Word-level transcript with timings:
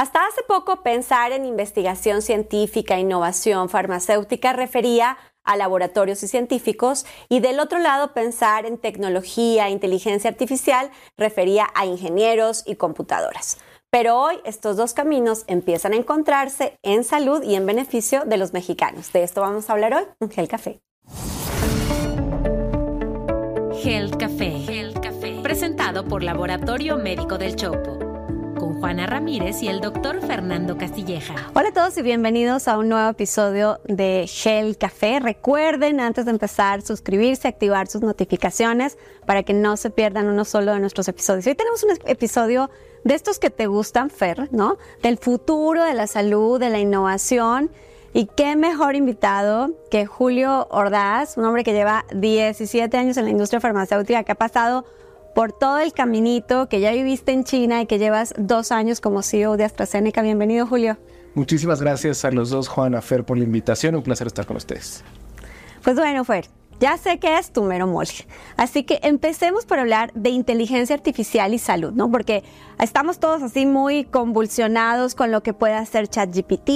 Hasta 0.00 0.26
hace 0.26 0.40
poco 0.48 0.82
pensar 0.82 1.32
en 1.32 1.44
investigación 1.44 2.22
científica, 2.22 2.98
innovación 2.98 3.68
farmacéutica 3.68 4.54
refería 4.54 5.18
a 5.44 5.58
laboratorios 5.58 6.22
y 6.22 6.28
científicos 6.28 7.04
y 7.28 7.40
del 7.40 7.60
otro 7.60 7.80
lado 7.80 8.14
pensar 8.14 8.64
en 8.64 8.78
tecnología, 8.78 9.68
inteligencia 9.68 10.30
artificial 10.30 10.90
refería 11.18 11.66
a 11.74 11.84
ingenieros 11.84 12.62
y 12.66 12.76
computadoras. 12.76 13.58
Pero 13.90 14.18
hoy 14.18 14.36
estos 14.46 14.78
dos 14.78 14.94
caminos 14.94 15.44
empiezan 15.48 15.92
a 15.92 15.96
encontrarse 15.96 16.78
en 16.82 17.04
salud 17.04 17.42
y 17.42 17.54
en 17.54 17.66
beneficio 17.66 18.24
de 18.24 18.38
los 18.38 18.54
mexicanos. 18.54 19.12
De 19.12 19.22
esto 19.22 19.42
vamos 19.42 19.68
a 19.68 19.74
hablar 19.74 19.92
hoy 19.92 20.04
en 20.18 20.30
Gel 20.30 20.48
Café. 20.48 20.80
Gel 23.82 24.16
Café. 24.16 24.60
Gel 24.60 24.94
Café. 24.98 25.40
Presentado 25.42 26.06
por 26.06 26.22
Laboratorio 26.22 26.96
Médico 26.96 27.36
del 27.36 27.54
Chopo 27.54 28.09
con 28.60 28.78
Juana 28.78 29.06
Ramírez 29.06 29.62
y 29.62 29.68
el 29.68 29.80
doctor 29.80 30.20
Fernando 30.20 30.76
Castilleja. 30.76 31.34
Hola 31.54 31.70
a 31.70 31.72
todos 31.72 31.96
y 31.96 32.02
bienvenidos 32.02 32.68
a 32.68 32.76
un 32.76 32.90
nuevo 32.90 33.08
episodio 33.08 33.80
de 33.86 34.26
Shell 34.26 34.76
Café. 34.76 35.18
Recuerden 35.18 35.98
antes 35.98 36.26
de 36.26 36.32
empezar 36.32 36.82
suscribirse, 36.82 37.48
activar 37.48 37.86
sus 37.86 38.02
notificaciones 38.02 38.98
para 39.24 39.44
que 39.44 39.54
no 39.54 39.78
se 39.78 39.88
pierdan 39.88 40.26
uno 40.26 40.44
solo 40.44 40.74
de 40.74 40.80
nuestros 40.80 41.08
episodios. 41.08 41.46
Hoy 41.46 41.54
tenemos 41.54 41.82
un 41.84 41.90
episodio 42.04 42.68
de 43.02 43.14
estos 43.14 43.38
que 43.38 43.48
te 43.48 43.66
gustan, 43.66 44.10
Fer, 44.10 44.52
¿no? 44.52 44.76
Del 45.02 45.16
futuro, 45.16 45.82
de 45.82 45.94
la 45.94 46.06
salud, 46.06 46.60
de 46.60 46.68
la 46.68 46.80
innovación. 46.80 47.70
Y 48.12 48.26
qué 48.26 48.56
mejor 48.56 48.94
invitado 48.94 49.70
que 49.90 50.04
Julio 50.04 50.68
Ordaz, 50.70 51.38
un 51.38 51.46
hombre 51.46 51.64
que 51.64 51.72
lleva 51.72 52.04
17 52.12 52.94
años 52.98 53.16
en 53.16 53.24
la 53.24 53.30
industria 53.30 53.60
farmacéutica, 53.60 54.22
que 54.22 54.32
ha 54.32 54.36
pasado 54.36 54.84
por 55.34 55.52
todo 55.52 55.78
el 55.78 55.92
caminito 55.92 56.68
que 56.68 56.80
ya 56.80 56.92
viviste 56.92 57.32
en 57.32 57.44
China 57.44 57.80
y 57.82 57.86
que 57.86 57.98
llevas 57.98 58.34
dos 58.36 58.72
años 58.72 59.00
como 59.00 59.22
CEO 59.22 59.56
de 59.56 59.64
AstraZeneca. 59.64 60.22
Bienvenido, 60.22 60.66
Julio. 60.66 60.98
Muchísimas 61.34 61.80
gracias 61.80 62.24
a 62.24 62.30
los 62.30 62.50
dos, 62.50 62.68
Juan, 62.68 62.94
a 62.94 63.02
Fer, 63.02 63.24
por 63.24 63.38
la 63.38 63.44
invitación. 63.44 63.94
Un 63.94 64.02
placer 64.02 64.26
estar 64.26 64.46
con 64.46 64.56
ustedes. 64.56 65.04
Pues 65.82 65.96
bueno, 65.96 66.24
Fer, 66.24 66.46
ya 66.80 66.96
sé 66.96 67.18
que 67.18 67.38
es 67.38 67.52
tu 67.52 67.62
mero 67.62 67.86
mole. 67.86 68.10
Así 68.56 68.84
que 68.84 69.00
empecemos 69.02 69.66
por 69.66 69.78
hablar 69.78 70.10
de 70.14 70.30
inteligencia 70.30 70.96
artificial 70.96 71.52
y 71.52 71.58
salud, 71.58 71.92
¿no? 71.92 72.10
Porque 72.10 72.42
estamos 72.80 73.20
todos 73.20 73.42
así 73.42 73.66
muy 73.66 74.04
convulsionados 74.04 75.14
con 75.14 75.30
lo 75.30 75.42
que 75.42 75.52
puede 75.52 75.74
hacer 75.74 76.08
ChatGPT 76.08 76.68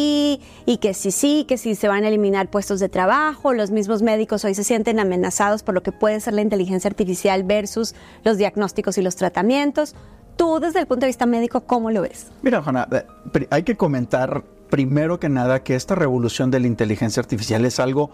y 0.66 0.78
que 0.80 0.92
sí, 0.92 1.10
sí, 1.10 1.46
que 1.48 1.56
sí 1.56 1.74
se 1.74 1.88
van 1.88 2.04
a 2.04 2.08
eliminar 2.08 2.48
puestos 2.48 2.80
de 2.80 2.90
trabajo. 2.90 3.54
Los 3.54 3.70
mismos 3.70 4.02
médicos 4.02 4.44
hoy 4.44 4.54
se 4.54 4.62
sienten 4.62 5.00
amenazados 5.00 5.62
por 5.62 5.74
lo 5.74 5.82
que 5.82 5.90
puede 5.90 6.20
ser 6.20 6.34
la 6.34 6.42
inteligencia 6.42 6.88
artificial 6.88 7.42
versus 7.42 7.94
los 8.24 8.36
diagnósticos 8.36 8.98
y 8.98 9.02
los 9.02 9.16
tratamientos. 9.16 9.94
Tú, 10.36 10.60
desde 10.60 10.80
el 10.80 10.86
punto 10.86 11.02
de 11.02 11.08
vista 11.08 11.24
médico, 11.24 11.62
¿cómo 11.62 11.90
lo 11.90 12.02
ves? 12.02 12.26
Mira, 12.42 12.60
Juana, 12.62 12.88
eh, 12.92 13.46
hay 13.50 13.62
que 13.62 13.76
comentar 13.76 14.44
primero 14.68 15.18
que 15.18 15.28
nada 15.28 15.62
que 15.62 15.76
esta 15.76 15.94
revolución 15.94 16.50
de 16.50 16.60
la 16.60 16.66
inteligencia 16.66 17.20
artificial 17.20 17.64
es 17.64 17.78
algo 17.78 18.10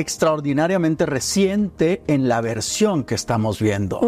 extraordinariamente 0.00 1.06
reciente 1.06 2.02
en 2.06 2.28
la 2.28 2.40
versión 2.40 3.04
que 3.04 3.14
estamos 3.14 3.60
viendo. 3.60 4.00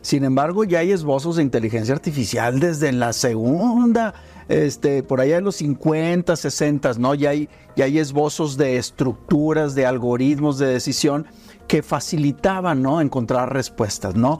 Sin 0.00 0.24
embargo, 0.24 0.64
ya 0.64 0.80
hay 0.80 0.92
esbozos 0.92 1.36
de 1.36 1.42
inteligencia 1.42 1.94
artificial 1.94 2.60
desde 2.60 2.92
la 2.92 3.12
segunda, 3.12 4.14
este, 4.48 5.02
por 5.02 5.20
allá 5.20 5.36
de 5.36 5.42
los 5.42 5.56
50, 5.56 6.36
60, 6.36 6.92
¿no? 6.94 7.14
Ya 7.14 7.30
hay, 7.30 7.48
ya 7.76 7.86
hay 7.86 7.98
esbozos 7.98 8.56
de 8.56 8.76
estructuras, 8.76 9.74
de 9.74 9.86
algoritmos 9.86 10.58
de 10.58 10.66
decisión 10.66 11.26
que 11.66 11.82
facilitaban, 11.82 12.82
¿no? 12.82 13.00
Encontrar 13.00 13.52
respuestas, 13.52 14.14
¿no? 14.14 14.38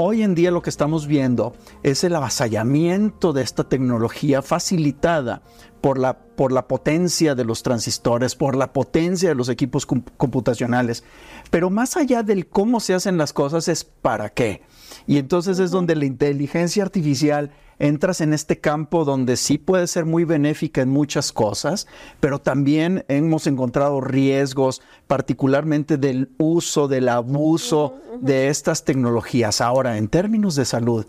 Hoy 0.00 0.22
en 0.22 0.36
día 0.36 0.52
lo 0.52 0.62
que 0.62 0.70
estamos 0.70 1.08
viendo 1.08 1.54
es 1.82 2.04
el 2.04 2.14
avasallamiento 2.14 3.32
de 3.32 3.42
esta 3.42 3.64
tecnología 3.64 4.42
facilitada 4.42 5.42
por 5.80 5.98
la, 5.98 6.18
por 6.18 6.52
la 6.52 6.68
potencia 6.68 7.34
de 7.34 7.44
los 7.44 7.62
transistores, 7.62 8.34
por 8.34 8.56
la 8.56 8.72
potencia 8.72 9.28
de 9.28 9.34
los 9.34 9.48
equipos 9.48 9.86
computacionales. 9.86 11.04
Pero 11.50 11.70
más 11.70 11.96
allá 11.96 12.22
del 12.22 12.46
cómo 12.46 12.80
se 12.80 12.94
hacen 12.94 13.18
las 13.18 13.32
cosas 13.32 13.68
es 13.68 13.84
para 13.84 14.30
qué. 14.30 14.62
Y 15.06 15.18
entonces 15.18 15.58
es 15.58 15.70
donde 15.70 15.96
la 15.96 16.04
inteligencia 16.04 16.82
artificial 16.82 17.50
entras 17.78 18.20
en 18.20 18.32
este 18.32 18.58
campo 18.58 19.04
donde 19.04 19.36
sí 19.36 19.58
puede 19.58 19.86
ser 19.86 20.04
muy 20.04 20.24
benéfica 20.24 20.82
en 20.82 20.88
muchas 20.88 21.32
cosas, 21.32 21.86
pero 22.20 22.40
también 22.40 23.04
hemos 23.08 23.46
encontrado 23.46 24.00
riesgos, 24.00 24.82
particularmente 25.06 25.96
del 25.96 26.30
uso, 26.38 26.88
del 26.88 27.08
abuso 27.08 27.96
de 28.20 28.48
estas 28.48 28.84
tecnologías. 28.84 29.60
Ahora, 29.60 29.96
en 29.96 30.08
términos 30.08 30.56
de 30.56 30.64
salud, 30.64 31.06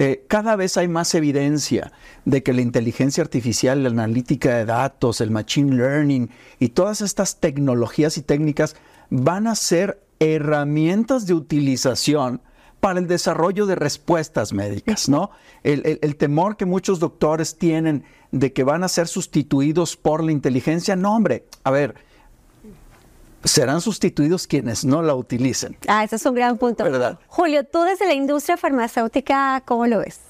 eh, 0.00 0.24
cada 0.28 0.54
vez 0.54 0.76
hay 0.76 0.86
más 0.86 1.12
evidencia 1.16 1.90
de 2.24 2.44
que 2.44 2.52
la 2.52 2.60
inteligencia 2.60 3.20
artificial, 3.20 3.82
la 3.82 3.88
analítica 3.88 4.56
de 4.56 4.64
datos, 4.64 5.20
el 5.20 5.32
machine 5.32 5.74
learning 5.74 6.30
y 6.60 6.68
todas 6.68 7.00
estas 7.00 7.40
tecnologías 7.40 8.16
y 8.16 8.22
técnicas 8.22 8.76
van 9.10 9.48
a 9.48 9.56
ser 9.56 10.00
herramientas 10.20 11.26
de 11.26 11.34
utilización 11.34 12.40
para 12.78 13.00
el 13.00 13.08
desarrollo 13.08 13.66
de 13.66 13.74
respuestas 13.74 14.52
médicas, 14.52 15.08
¿no? 15.08 15.32
El, 15.64 16.14
temor 16.14 16.56
que 16.56 16.64
muchos 16.64 17.00
doctores 17.00 17.58
tienen 17.58 18.04
de 18.30 18.52
que 18.52 18.62
van 18.62 18.84
a 18.84 18.88
ser 18.88 19.08
sustituidos 19.08 19.96
por 19.96 20.22
la 20.22 20.30
inteligencia, 20.30 20.94
no, 20.94 21.16
hombre, 21.16 21.44
a 21.64 21.72
ver, 21.72 21.96
serán 23.44 23.80
sustituidos 23.80 24.46
quienes 24.46 24.84
no 24.84 25.02
la 25.02 25.14
utilicen. 25.14 25.76
Ah, 25.86 26.04
ese 26.04 26.16
es 26.16 26.26
un 26.26 26.34
gran 26.34 26.58
punto. 26.58 26.84
¿verdad? 26.84 27.18
Julio, 27.28 27.64
tú 27.64 27.82
desde 27.82 28.06
la 28.06 28.14
industria 28.14 28.56
farmacéutica, 28.56 29.62
¿cómo 29.64 29.86
lo 29.86 29.98
ves? 29.98 30.20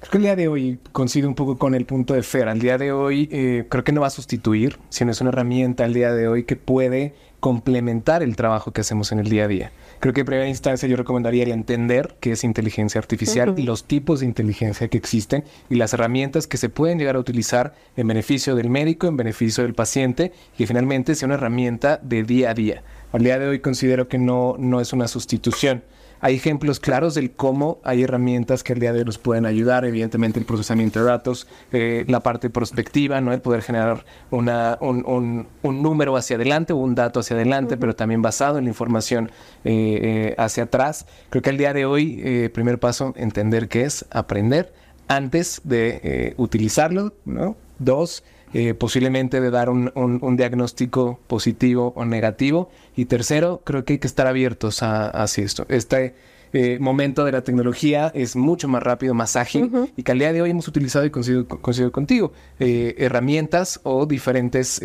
Creo 0.00 0.10
que 0.10 0.16
el 0.18 0.22
día 0.24 0.36
de 0.36 0.48
hoy 0.48 0.78
coincido 0.92 1.28
un 1.28 1.34
poco 1.34 1.58
con 1.58 1.74
el 1.74 1.86
punto 1.86 2.14
de 2.14 2.22
Fer. 2.22 2.48
Al 2.48 2.58
día 2.58 2.78
de 2.78 2.92
hoy 2.92 3.28
eh, 3.32 3.66
creo 3.68 3.84
que 3.84 3.92
no 3.92 4.00
va 4.00 4.08
a 4.08 4.10
sustituir, 4.10 4.78
sino 4.90 5.10
es 5.10 5.20
una 5.20 5.30
herramienta 5.30 5.84
al 5.84 5.94
día 5.94 6.12
de 6.12 6.28
hoy 6.28 6.44
que 6.44 6.56
puede 6.56 7.14
complementar 7.42 8.22
el 8.22 8.36
trabajo 8.36 8.70
que 8.70 8.82
hacemos 8.82 9.10
en 9.10 9.18
el 9.18 9.28
día 9.28 9.46
a 9.46 9.48
día. 9.48 9.72
Creo 9.98 10.14
que 10.14 10.20
en 10.20 10.26
primera 10.26 10.48
instancia 10.48 10.88
yo 10.88 10.96
recomendaría 10.96 11.42
entender 11.52 12.14
qué 12.20 12.30
es 12.30 12.44
inteligencia 12.44 13.00
artificial 13.00 13.56
y 13.56 13.62
los 13.62 13.82
tipos 13.82 14.20
de 14.20 14.26
inteligencia 14.26 14.86
que 14.86 14.96
existen 14.96 15.42
y 15.68 15.74
las 15.74 15.92
herramientas 15.92 16.46
que 16.46 16.56
se 16.56 16.68
pueden 16.68 17.00
llegar 17.00 17.16
a 17.16 17.18
utilizar 17.18 17.74
en 17.96 18.06
beneficio 18.06 18.54
del 18.54 18.70
médico, 18.70 19.08
en 19.08 19.16
beneficio 19.16 19.64
del 19.64 19.74
paciente 19.74 20.32
y 20.54 20.58
que 20.58 20.68
finalmente 20.68 21.16
sea 21.16 21.26
una 21.26 21.34
herramienta 21.34 21.98
de 22.00 22.22
día 22.22 22.50
a 22.50 22.54
día. 22.54 22.84
Al 23.10 23.24
día 23.24 23.40
de 23.40 23.48
hoy 23.48 23.58
considero 23.58 24.06
que 24.06 24.18
no, 24.18 24.54
no 24.56 24.80
es 24.80 24.92
una 24.92 25.08
sustitución. 25.08 25.82
Hay 26.24 26.36
ejemplos 26.36 26.78
claros 26.78 27.16
del 27.16 27.32
cómo 27.32 27.80
hay 27.82 28.04
herramientas 28.04 28.62
que 28.62 28.72
al 28.72 28.78
día 28.78 28.92
de 28.92 29.00
hoy 29.00 29.04
nos 29.04 29.18
pueden 29.18 29.44
ayudar, 29.44 29.84
evidentemente 29.84 30.38
el 30.38 30.46
procesamiento 30.46 31.00
de 31.00 31.06
datos, 31.06 31.48
eh, 31.72 32.04
la 32.06 32.20
parte 32.20 32.48
prospectiva, 32.48 33.20
¿no? 33.20 33.32
el 33.32 33.40
poder 33.40 33.60
generar 33.60 34.04
una, 34.30 34.78
un, 34.80 35.48
un, 35.62 35.82
número 35.82 36.16
hacia 36.16 36.36
adelante 36.36 36.72
o 36.72 36.76
un 36.76 36.94
dato 36.94 37.18
hacia 37.18 37.34
adelante, 37.34 37.76
pero 37.76 37.96
también 37.96 38.22
basado 38.22 38.58
en 38.58 38.64
la 38.64 38.70
información 38.70 39.32
eh, 39.64 39.98
eh, 40.00 40.34
hacia 40.38 40.62
atrás. 40.62 41.06
Creo 41.28 41.42
que 41.42 41.50
al 41.50 41.58
día 41.58 41.72
de 41.72 41.86
hoy, 41.86 42.48
primer 42.54 42.78
paso, 42.78 43.14
entender 43.16 43.66
qué 43.66 43.82
es, 43.82 44.06
aprender 44.12 44.72
antes 45.08 45.60
de 45.64 46.34
utilizarlo, 46.36 47.14
¿no? 47.24 47.56
Dos, 47.80 48.22
eh, 48.54 48.74
posiblemente 48.74 49.40
de 49.40 49.50
dar 49.50 49.70
un, 49.70 50.36
diagnóstico 50.36 51.20
positivo 51.26 51.92
o 51.96 52.04
negativo. 52.04 52.70
Y 52.96 53.06
tercero, 53.06 53.62
creo 53.64 53.84
que 53.84 53.94
hay 53.94 53.98
que 53.98 54.06
estar 54.06 54.26
abiertos 54.26 54.82
a, 54.82 55.08
hacia 55.08 55.44
esto. 55.44 55.64
Este 55.68 56.14
eh, 56.52 56.78
momento 56.78 57.24
de 57.24 57.32
la 57.32 57.42
tecnología 57.42 58.10
es 58.14 58.36
mucho 58.36 58.68
más 58.68 58.82
rápido, 58.82 59.14
más 59.14 59.36
ágil 59.36 59.70
y 59.96 60.02
que 60.02 60.12
al 60.12 60.18
día 60.18 60.32
de 60.32 60.42
hoy 60.42 60.50
hemos 60.50 60.68
utilizado 60.68 61.06
y 61.06 61.10
coincido, 61.10 61.92
contigo 61.92 62.32
eh, 62.60 62.94
herramientas 62.98 63.80
o 63.84 64.04
diferentes 64.04 64.80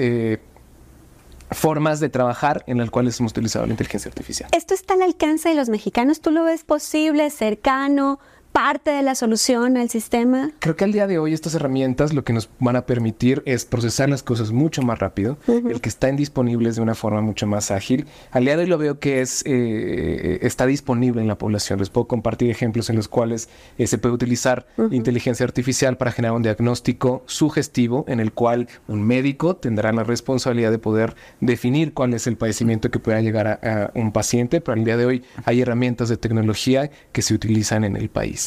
formas 1.51 1.99
de 1.99 2.09
trabajar 2.09 2.63
en 2.67 2.77
las 2.77 2.89
cuales 2.89 3.19
hemos 3.19 3.31
utilizado 3.31 3.65
la 3.65 3.71
inteligencia 3.71 4.09
artificial. 4.09 4.49
¿Esto 4.53 4.73
está 4.73 4.95
al 4.95 5.01
alcance 5.01 5.49
de 5.49 5.55
los 5.55 5.69
mexicanos? 5.69 6.21
¿Tú 6.21 6.31
lo 6.31 6.43
ves 6.43 6.63
posible, 6.63 7.29
cercano? 7.29 8.19
Parte 8.57 8.89
de 8.89 9.03
la 9.03 9.13
solución 9.13 9.77
al 9.77 9.87
sistema? 9.87 10.49
Creo 10.57 10.75
que 10.75 10.83
al 10.83 10.91
día 10.91 11.05
de 11.05 11.19
hoy 11.19 11.31
estas 11.31 11.53
herramientas 11.53 12.11
lo 12.15 12.23
que 12.23 12.33
nos 12.33 12.49
van 12.57 12.75
a 12.75 12.87
permitir 12.87 13.43
es 13.45 13.65
procesar 13.65 14.09
las 14.09 14.23
cosas 14.23 14.51
mucho 14.51 14.81
más 14.81 14.97
rápido, 14.97 15.37
el 15.47 15.79
que 15.79 15.89
están 15.89 16.15
disponibles 16.15 16.75
de 16.75 16.81
una 16.81 16.95
forma 16.95 17.21
mucho 17.21 17.45
más 17.45 17.69
ágil. 17.69 18.07
Al 18.31 18.45
día 18.45 18.57
de 18.57 18.63
hoy 18.63 18.67
lo 18.67 18.79
veo 18.79 18.99
que 18.99 19.21
es 19.21 19.43
eh, 19.45 20.39
está 20.41 20.65
disponible 20.65 21.21
en 21.21 21.27
la 21.27 21.37
población. 21.37 21.77
Les 21.77 21.91
puedo 21.91 22.07
compartir 22.07 22.49
ejemplos 22.49 22.89
en 22.89 22.95
los 22.95 23.07
cuales 23.07 23.47
eh, 23.77 23.85
se 23.85 23.99
puede 23.99 24.15
utilizar 24.15 24.65
inteligencia 24.89 25.43
artificial 25.43 25.97
para 25.97 26.11
generar 26.11 26.35
un 26.35 26.41
diagnóstico 26.41 27.21
sugestivo 27.27 28.05
en 28.07 28.19
el 28.19 28.31
cual 28.31 28.69
un 28.87 29.03
médico 29.03 29.55
tendrá 29.55 29.93
la 29.93 30.03
responsabilidad 30.03 30.71
de 30.71 30.79
poder 30.79 31.15
definir 31.41 31.93
cuál 31.93 32.15
es 32.15 32.25
el 32.25 32.37
padecimiento 32.37 32.89
que 32.89 32.97
pueda 32.97 33.21
llegar 33.21 33.47
a, 33.47 33.83
a 33.83 33.91
un 33.93 34.11
paciente, 34.11 34.61
pero 34.61 34.79
al 34.79 34.83
día 34.83 34.97
de 34.97 35.05
hoy 35.05 35.23
hay 35.45 35.61
herramientas 35.61 36.09
de 36.09 36.17
tecnología 36.17 36.89
que 37.11 37.21
se 37.21 37.35
utilizan 37.35 37.83
en 37.83 37.95
el 37.95 38.09
país. 38.09 38.46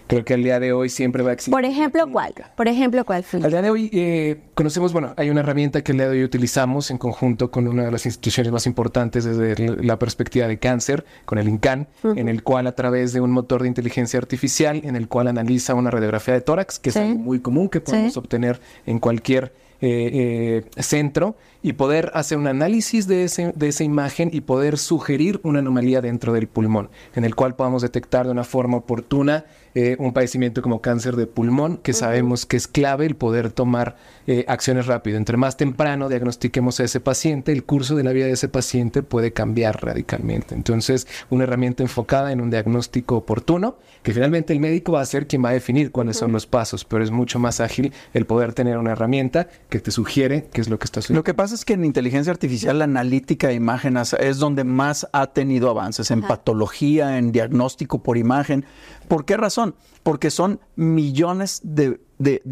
Creo 0.11 0.25
que 0.25 0.33
al 0.33 0.43
día 0.43 0.59
de 0.59 0.73
hoy 0.73 0.89
siempre 0.89 1.23
va 1.23 1.29
a 1.29 1.33
existir. 1.33 1.53
Por 1.53 1.63
ejemplo, 1.63 2.05
¿cuál? 2.11 2.33
Por 2.57 2.67
ejemplo, 2.67 3.05
¿cuál? 3.05 3.23
Al 3.31 3.49
día 3.49 3.61
de 3.61 3.69
hoy 3.69 3.89
eh, 3.93 4.41
conocemos, 4.55 4.91
bueno, 4.91 5.13
hay 5.15 5.29
una 5.29 5.39
herramienta 5.39 5.81
que 5.85 5.93
al 5.93 5.99
día 5.99 6.09
de 6.09 6.17
hoy 6.17 6.23
utilizamos 6.25 6.91
en 6.91 6.97
conjunto 6.97 7.49
con 7.49 7.65
una 7.65 7.85
de 7.85 7.91
las 7.91 8.05
instituciones 8.05 8.51
más 8.51 8.65
importantes 8.65 9.23
desde 9.23 9.55
la 9.81 9.97
perspectiva 9.97 10.49
de 10.49 10.59
cáncer, 10.59 11.05
con 11.23 11.37
el 11.37 11.47
INCAN, 11.47 11.87
en 12.03 12.27
el 12.27 12.43
cual 12.43 12.67
a 12.67 12.75
través 12.75 13.13
de 13.13 13.21
un 13.21 13.31
motor 13.31 13.61
de 13.61 13.69
inteligencia 13.69 14.19
artificial, 14.19 14.81
en 14.83 14.97
el 14.97 15.07
cual 15.07 15.29
analiza 15.29 15.75
una 15.75 15.91
radiografía 15.91 16.33
de 16.33 16.41
tórax, 16.41 16.79
que 16.79 16.89
es 16.89 16.97
algo 16.97 17.15
muy 17.15 17.39
común 17.39 17.69
que 17.69 17.79
podemos 17.79 18.17
obtener 18.17 18.59
en 18.85 18.99
cualquier 18.99 19.53
eh, 19.83 20.61
eh, 20.77 20.83
centro 20.83 21.35
y 21.63 21.73
poder 21.73 22.11
hacer 22.13 22.37
un 22.37 22.45
análisis 22.45 23.07
de, 23.07 23.23
ese, 23.23 23.51
de 23.55 23.67
esa 23.67 23.83
imagen 23.83 24.29
y 24.31 24.41
poder 24.41 24.77
sugerir 24.77 25.39
una 25.41 25.57
anomalía 25.57 26.01
dentro 26.01 26.33
del 26.33 26.47
pulmón, 26.47 26.91
en 27.15 27.25
el 27.25 27.33
cual 27.33 27.55
podamos 27.55 27.81
detectar 27.81 28.27
de 28.27 28.31
una 28.31 28.43
forma 28.43 28.77
oportuna 28.77 29.45
eh, 29.75 29.95
un 29.99 30.13
padecimiento 30.13 30.61
como 30.61 30.81
cáncer 30.81 31.15
de 31.15 31.27
pulmón, 31.27 31.77
que 31.77 31.93
sabemos 31.93 32.45
que 32.45 32.57
es 32.57 32.67
clave 32.67 33.05
el 33.05 33.15
poder 33.15 33.51
tomar 33.51 33.95
eh, 34.27 34.45
acciones 34.47 34.87
rápido. 34.87 35.17
Entre 35.17 35.37
más 35.37 35.57
temprano 35.57 36.09
diagnostiquemos 36.09 36.79
a 36.79 36.83
ese 36.83 36.99
paciente, 36.99 37.51
el 37.51 37.63
curso 37.63 37.95
de 37.95 38.03
la 38.03 38.11
vida 38.11 38.25
de 38.25 38.33
ese 38.33 38.49
paciente 38.49 39.03
puede 39.03 39.33
cambiar 39.33 39.83
radicalmente. 39.83 40.55
Entonces, 40.55 41.07
una 41.29 41.43
herramienta 41.43 41.83
enfocada 41.83 42.31
en 42.31 42.41
un 42.41 42.49
diagnóstico 42.49 43.17
oportuno, 43.17 43.77
que 44.03 44.13
finalmente 44.13 44.53
el 44.53 44.59
médico 44.59 44.93
va 44.93 45.01
a 45.01 45.05
ser 45.05 45.27
quien 45.27 45.43
va 45.43 45.49
a 45.49 45.53
definir 45.53 45.91
cuáles 45.91 46.17
son 46.17 46.31
los 46.31 46.47
pasos, 46.47 46.85
pero 46.85 47.03
es 47.03 47.11
mucho 47.11 47.39
más 47.39 47.59
ágil 47.59 47.93
el 48.13 48.25
poder 48.25 48.53
tener 48.53 48.77
una 48.77 48.91
herramienta 48.91 49.47
que 49.69 49.79
te 49.79 49.91
sugiere 49.91 50.47
qué 50.51 50.61
es 50.61 50.69
lo 50.69 50.79
que 50.79 50.85
está 50.85 51.01
sucediendo. 51.01 51.19
Lo 51.19 51.23
que 51.23 51.33
pasa 51.33 51.55
es 51.55 51.65
que 51.65 51.73
en 51.73 51.85
inteligencia 51.85 52.31
artificial 52.31 52.79
la 52.79 52.85
analítica 52.85 53.47
de 53.47 53.53
imágenes 53.53 54.13
es 54.19 54.37
donde 54.37 54.63
más 54.63 55.07
ha 55.13 55.27
tenido 55.27 55.69
avances, 55.69 56.11
en 56.11 56.21
patología, 56.21 57.17
en 57.17 57.31
diagnóstico 57.31 58.01
por 58.01 58.17
imagen. 58.17 58.65
¿Por 59.07 59.25
qué 59.25 59.37
razón? 59.37 59.60
Porque 60.03 60.31
son 60.31 60.59
millones 60.75 61.61
de, 61.63 61.99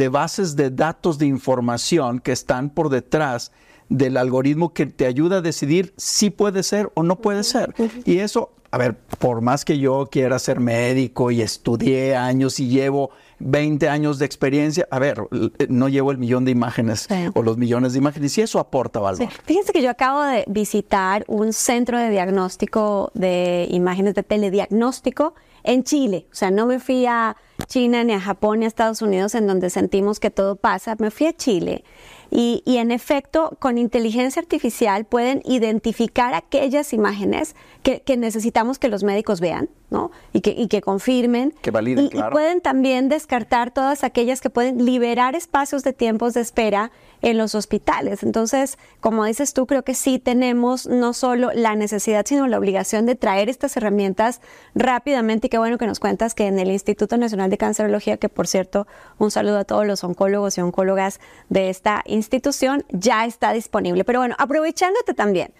bases 0.10 0.56
de 0.56 0.70
datos 0.70 1.18
de 1.18 1.26
información 1.26 2.20
que 2.20 2.32
están 2.32 2.70
por 2.70 2.90
detrás 2.90 3.52
del 3.90 4.18
algoritmo 4.18 4.74
que 4.74 4.86
te 4.86 5.06
ayuda 5.06 5.38
a 5.38 5.42
decidir 5.42 5.94
si 5.98 6.30
puede 6.30 6.64
ser 6.64 6.92
o 6.94 7.04
no 7.04 7.18
puede 7.18 7.44
ser. 7.44 7.74
Y 8.06 8.20
eso, 8.20 8.52
a 8.72 8.78
ver, 8.78 8.96
por 9.18 9.42
más 9.42 9.66
que 9.66 9.80
yo 9.80 10.08
quiera 10.12 10.38
ser 10.38 10.60
médico 10.60 11.32
y 11.32 11.42
estudié 11.42 12.16
años 12.16 12.60
y 12.60 12.68
llevo 12.68 13.10
20 13.40 13.90
años 13.90 14.20
de 14.20 14.26
experiencia, 14.26 14.88
a 14.92 15.00
ver, 15.00 15.24
no 15.70 15.90
llevo 15.90 16.12
el 16.12 16.18
millón 16.18 16.46
de 16.46 16.52
imágenes 16.52 17.08
o 17.34 17.42
los 17.42 17.58
millones 17.58 17.94
de 17.94 18.00
imágenes 18.00 18.38
y 18.38 18.42
eso 18.42 18.60
aporta 18.60 19.00
valor. 19.00 19.28
Fíjense 19.46 19.72
que 19.72 19.82
yo 19.82 19.90
acabo 19.90 20.22
de 20.24 20.44
visitar 20.48 21.24
un 21.28 21.54
centro 21.54 21.98
de 21.98 22.10
diagnóstico 22.10 23.12
de 23.14 23.68
imágenes 23.72 24.14
de 24.14 24.24
telediagnóstico 24.24 25.34
en 25.64 25.84
Chile. 25.84 26.28
O 26.32 26.36
sea, 26.36 26.52
no 26.52 26.66
me 26.66 26.80
fui 26.80 27.06
a 27.06 27.36
China, 27.68 28.04
ni 28.04 28.14
a 28.14 28.20
Japón, 28.20 28.60
ni 28.60 28.66
a 28.66 28.68
Estados 28.68 29.02
Unidos, 29.02 29.36
en 29.36 29.48
donde 29.48 29.70
sentimos 29.70 30.20
que 30.20 30.32
todo 30.32 30.56
pasa. 30.56 30.96
Me 31.00 31.12
fui 31.12 31.28
a 31.28 31.34
Chile. 31.34 31.84
Y, 32.32 32.62
en 32.66 32.92
efecto, 32.92 33.58
con 33.60 33.78
inteligencia 33.78 34.40
artificial 34.40 35.06
pueden 35.06 35.42
identificar 35.46 36.36
aquellas 36.36 36.94
imágenes 36.94 37.56
que, 37.82 38.04
necesitamos 38.18 38.78
que 38.78 38.88
los 38.88 39.04
médicos 39.04 39.40
vean, 39.40 39.70
¿no? 39.90 40.12
Y 40.34 40.42
que, 40.42 40.52
y 40.52 40.68
que 40.68 40.82
confirmen. 40.82 41.54
Que 41.62 41.72
validen, 41.72 42.10
y, 42.14 42.18
y 42.18 42.22
pueden 42.32 42.62
también 42.62 43.10
descartar 43.10 43.72
todas 43.72 44.04
aquellas 44.04 44.42
que 44.42 44.50
pueden 44.50 44.86
liberar 44.86 45.36
espacios 45.36 45.84
de 45.84 45.94
tiempos 45.94 46.34
de 46.34 46.42
espera 46.42 46.92
en 47.22 47.38
los 47.38 47.56
hospitales. 47.56 48.24
Entonces, 48.24 48.78
como 49.02 49.26
dices 49.26 49.54
tú, 49.54 49.66
creo 49.66 49.84
que 49.84 49.94
sí 49.94 50.20
tenemos 50.20 50.88
no 50.88 51.14
solo 51.14 51.52
la 51.54 51.76
necesidad, 51.76 52.26
sino 52.26 52.48
la 52.48 52.58
obligación 52.58 53.06
de 53.06 53.16
traer 53.16 53.50
estas 53.50 53.76
herramientas 53.78 54.42
rápidamente. 54.76 55.48
Y 55.48 55.50
qué 55.50 55.58
bueno 55.58 55.78
que 55.78 55.88
nos 55.88 56.00
cuentas 56.00 56.34
que 56.34 56.48
en 56.48 56.60
el 56.60 56.72
Instituto 56.72 57.18
Nacional 57.18 57.50
de 57.50 57.58
Cancerología, 57.58 58.18
que 58.18 58.30
por 58.30 58.48
cierto, 58.48 58.88
un 59.18 59.32
saludo 59.32 59.60
a 59.60 59.64
todos 59.66 59.86
los 59.86 60.04
oncólogos 60.04 60.58
y 60.58 60.62
oncólogas 60.62 61.20
de 61.50 61.70
esta 61.70 62.04
institución, 62.06 62.86
ya 62.90 63.26
está 63.26 63.52
disponible. 63.54 64.04
Pero 64.04 64.20
bueno, 64.20 64.36
aprovechándote 64.38 65.14
también. 65.14 65.52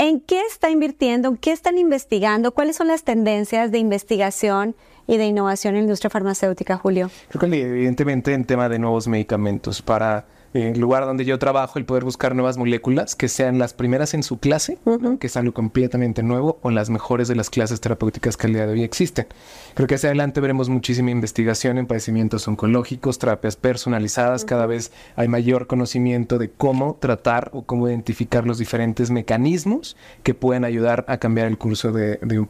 ¿En 0.00 0.20
qué 0.20 0.42
está 0.42 0.70
invirtiendo? 0.70 1.28
¿En 1.28 1.36
qué 1.36 1.50
están 1.50 1.76
investigando? 1.76 2.52
¿Cuáles 2.52 2.76
son 2.76 2.86
las 2.86 3.02
tendencias 3.02 3.72
de 3.72 3.78
investigación 3.78 4.76
y 5.08 5.16
de 5.16 5.26
innovación 5.26 5.74
en 5.74 5.80
la 5.80 5.84
industria 5.86 6.08
farmacéutica, 6.08 6.76
Julio? 6.76 7.10
Creo 7.28 7.50
que 7.50 7.60
evidentemente 7.60 8.32
en 8.32 8.44
tema 8.44 8.68
de 8.68 8.78
nuevos 8.78 9.08
medicamentos 9.08 9.82
para 9.82 10.26
el 10.54 10.80
lugar 10.80 11.04
donde 11.04 11.24
yo 11.24 11.38
trabajo, 11.38 11.78
el 11.78 11.84
poder 11.84 12.04
buscar 12.04 12.34
nuevas 12.34 12.56
moléculas 12.56 13.14
que 13.14 13.28
sean 13.28 13.58
las 13.58 13.74
primeras 13.74 14.14
en 14.14 14.22
su 14.22 14.38
clase, 14.38 14.78
que 15.20 15.26
es 15.26 15.36
algo 15.36 15.52
completamente 15.52 16.22
nuevo, 16.22 16.58
o 16.62 16.70
las 16.70 16.90
mejores 16.90 17.28
de 17.28 17.34
las 17.34 17.50
clases 17.50 17.80
terapéuticas 17.80 18.36
que 18.36 18.46
al 18.46 18.54
día 18.54 18.66
de 18.66 18.72
hoy 18.72 18.82
existen. 18.82 19.26
Creo 19.74 19.86
que 19.86 19.96
hacia 19.96 20.08
adelante 20.08 20.40
veremos 20.40 20.68
muchísima 20.68 21.10
investigación 21.10 21.78
en 21.78 21.86
padecimientos 21.86 22.48
oncológicos, 22.48 23.18
terapias 23.18 23.56
personalizadas, 23.56 24.44
cada 24.44 24.66
vez 24.66 24.92
hay 25.16 25.28
mayor 25.28 25.66
conocimiento 25.66 26.38
de 26.38 26.50
cómo 26.50 26.96
tratar 27.00 27.50
o 27.52 27.62
cómo 27.62 27.88
identificar 27.88 28.46
los 28.46 28.58
diferentes 28.58 29.10
mecanismos 29.10 29.96
que 30.22 30.34
pueden 30.34 30.64
ayudar 30.64 31.04
a 31.08 31.18
cambiar 31.18 31.46
el 31.46 31.58
curso 31.58 31.92
de, 31.92 32.18
un, 32.22 32.48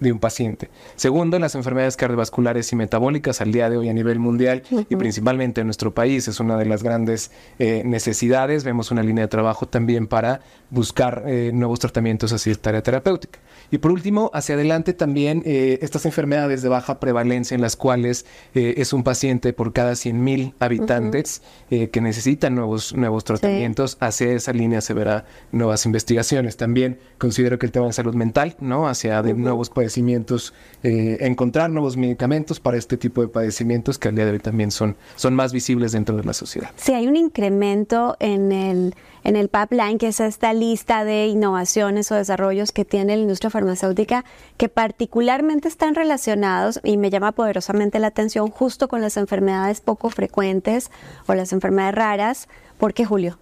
de 0.00 0.12
un 0.12 0.18
paciente. 0.18 0.70
Segundo, 0.96 1.38
las 1.38 1.54
enfermedades 1.54 1.96
cardiovasculares 1.96 2.72
y 2.72 2.76
metabólicas 2.76 3.40
al 3.40 3.52
día 3.52 3.70
de 3.70 3.76
hoy 3.76 3.88
a 3.88 3.92
nivel 3.92 4.18
mundial 4.18 4.62
y 4.88 4.96
principalmente 4.96 5.60
en 5.60 5.66
nuestro 5.66 5.94
país 5.94 6.28
es 6.28 6.40
una 6.40 6.56
de 6.56 6.66
las 6.66 6.82
grandes 6.82 7.30
eh, 7.58 7.82
necesidades, 7.84 8.64
vemos 8.64 8.90
una 8.90 9.02
línea 9.02 9.24
de 9.24 9.28
trabajo 9.28 9.66
también 9.66 10.06
para 10.06 10.40
buscar 10.70 11.24
eh, 11.26 11.50
nuevos 11.52 11.80
tratamientos 11.80 12.32
hacia 12.32 12.52
esta 12.52 12.70
área 12.70 12.82
terapéutica. 12.82 13.38
Y 13.70 13.78
por 13.78 13.92
último, 13.92 14.30
hacia 14.34 14.54
adelante 14.54 14.92
también 14.92 15.42
eh, 15.44 15.78
estas 15.82 16.06
enfermedades 16.06 16.62
de 16.62 16.68
baja 16.68 17.00
prevalencia 17.00 17.54
en 17.54 17.60
las 17.60 17.76
cuales 17.76 18.26
es 18.54 18.92
un 18.92 19.02
paciente 19.02 19.52
por 19.52 19.72
cada 19.72 19.92
100.000 19.92 20.54
habitantes 20.60 21.42
que 21.68 22.00
necesitan 22.00 22.54
nuevos, 22.54 22.94
nuevos 22.94 23.24
tratamientos, 23.24 23.96
hacia 24.00 24.32
esa 24.32 24.52
línea 24.52 24.80
se 24.80 24.94
verá 24.94 25.24
nuevas 25.50 25.86
investigaciones. 25.86 26.56
También 26.56 26.98
considero 27.18 27.58
que 27.58 27.66
el 27.66 27.72
tema 27.72 27.86
de 27.86 27.92
salud 27.92 28.14
mental, 28.14 28.56
¿no? 28.60 28.88
Hacia 28.88 29.22
de 29.22 29.34
nuevos 29.34 29.70
padecimientos, 29.70 30.54
encontrar 30.82 31.70
nuevos 31.70 31.96
medicamentos 31.96 32.60
para 32.60 32.76
este 32.76 32.96
tipo 32.96 33.22
de 33.22 33.28
padecimientos 33.28 33.98
que 33.98 34.08
al 34.08 34.14
día 34.14 34.26
de 34.26 34.32
hoy 34.32 34.38
también 34.38 34.70
son, 34.70 34.96
son 35.16 35.34
más 35.34 35.52
visibles 35.52 35.92
dentro 35.92 36.16
de 36.16 36.24
la 36.24 36.32
sociedad. 36.32 36.70
Sí, 36.76 36.92
hay 36.92 37.06
un 37.06 37.16
incremento 37.16 38.16
en 38.20 38.52
el, 38.52 38.94
en 39.24 39.36
el 39.36 39.48
pipeline, 39.48 39.98
que 39.98 40.08
es 40.08 40.20
esta 40.20 40.52
lista 40.52 41.04
de 41.04 41.26
innovaciones 41.26 42.10
o 42.12 42.14
desarrollos 42.14 42.72
que 42.72 42.84
tiene 42.84 43.16
la 43.16 43.22
industria 43.22 43.50
farmacéutica, 43.54 44.24
que 44.58 44.68
particularmente 44.68 45.68
están 45.68 45.94
relacionados, 45.94 46.80
y 46.84 46.96
me 46.96 47.10
llama 47.10 47.32
poderosamente 47.32 47.98
la 47.98 48.08
atención, 48.08 48.50
justo 48.50 48.88
con 48.88 49.00
las 49.00 49.16
enfermedades 49.16 49.80
poco 49.80 50.10
frecuentes 50.10 50.90
o 51.26 51.34
las 51.34 51.52
enfermedades 51.52 51.94
raras. 51.94 52.48
¿Por 52.78 52.92
qué, 52.92 53.04
Julio? 53.04 53.38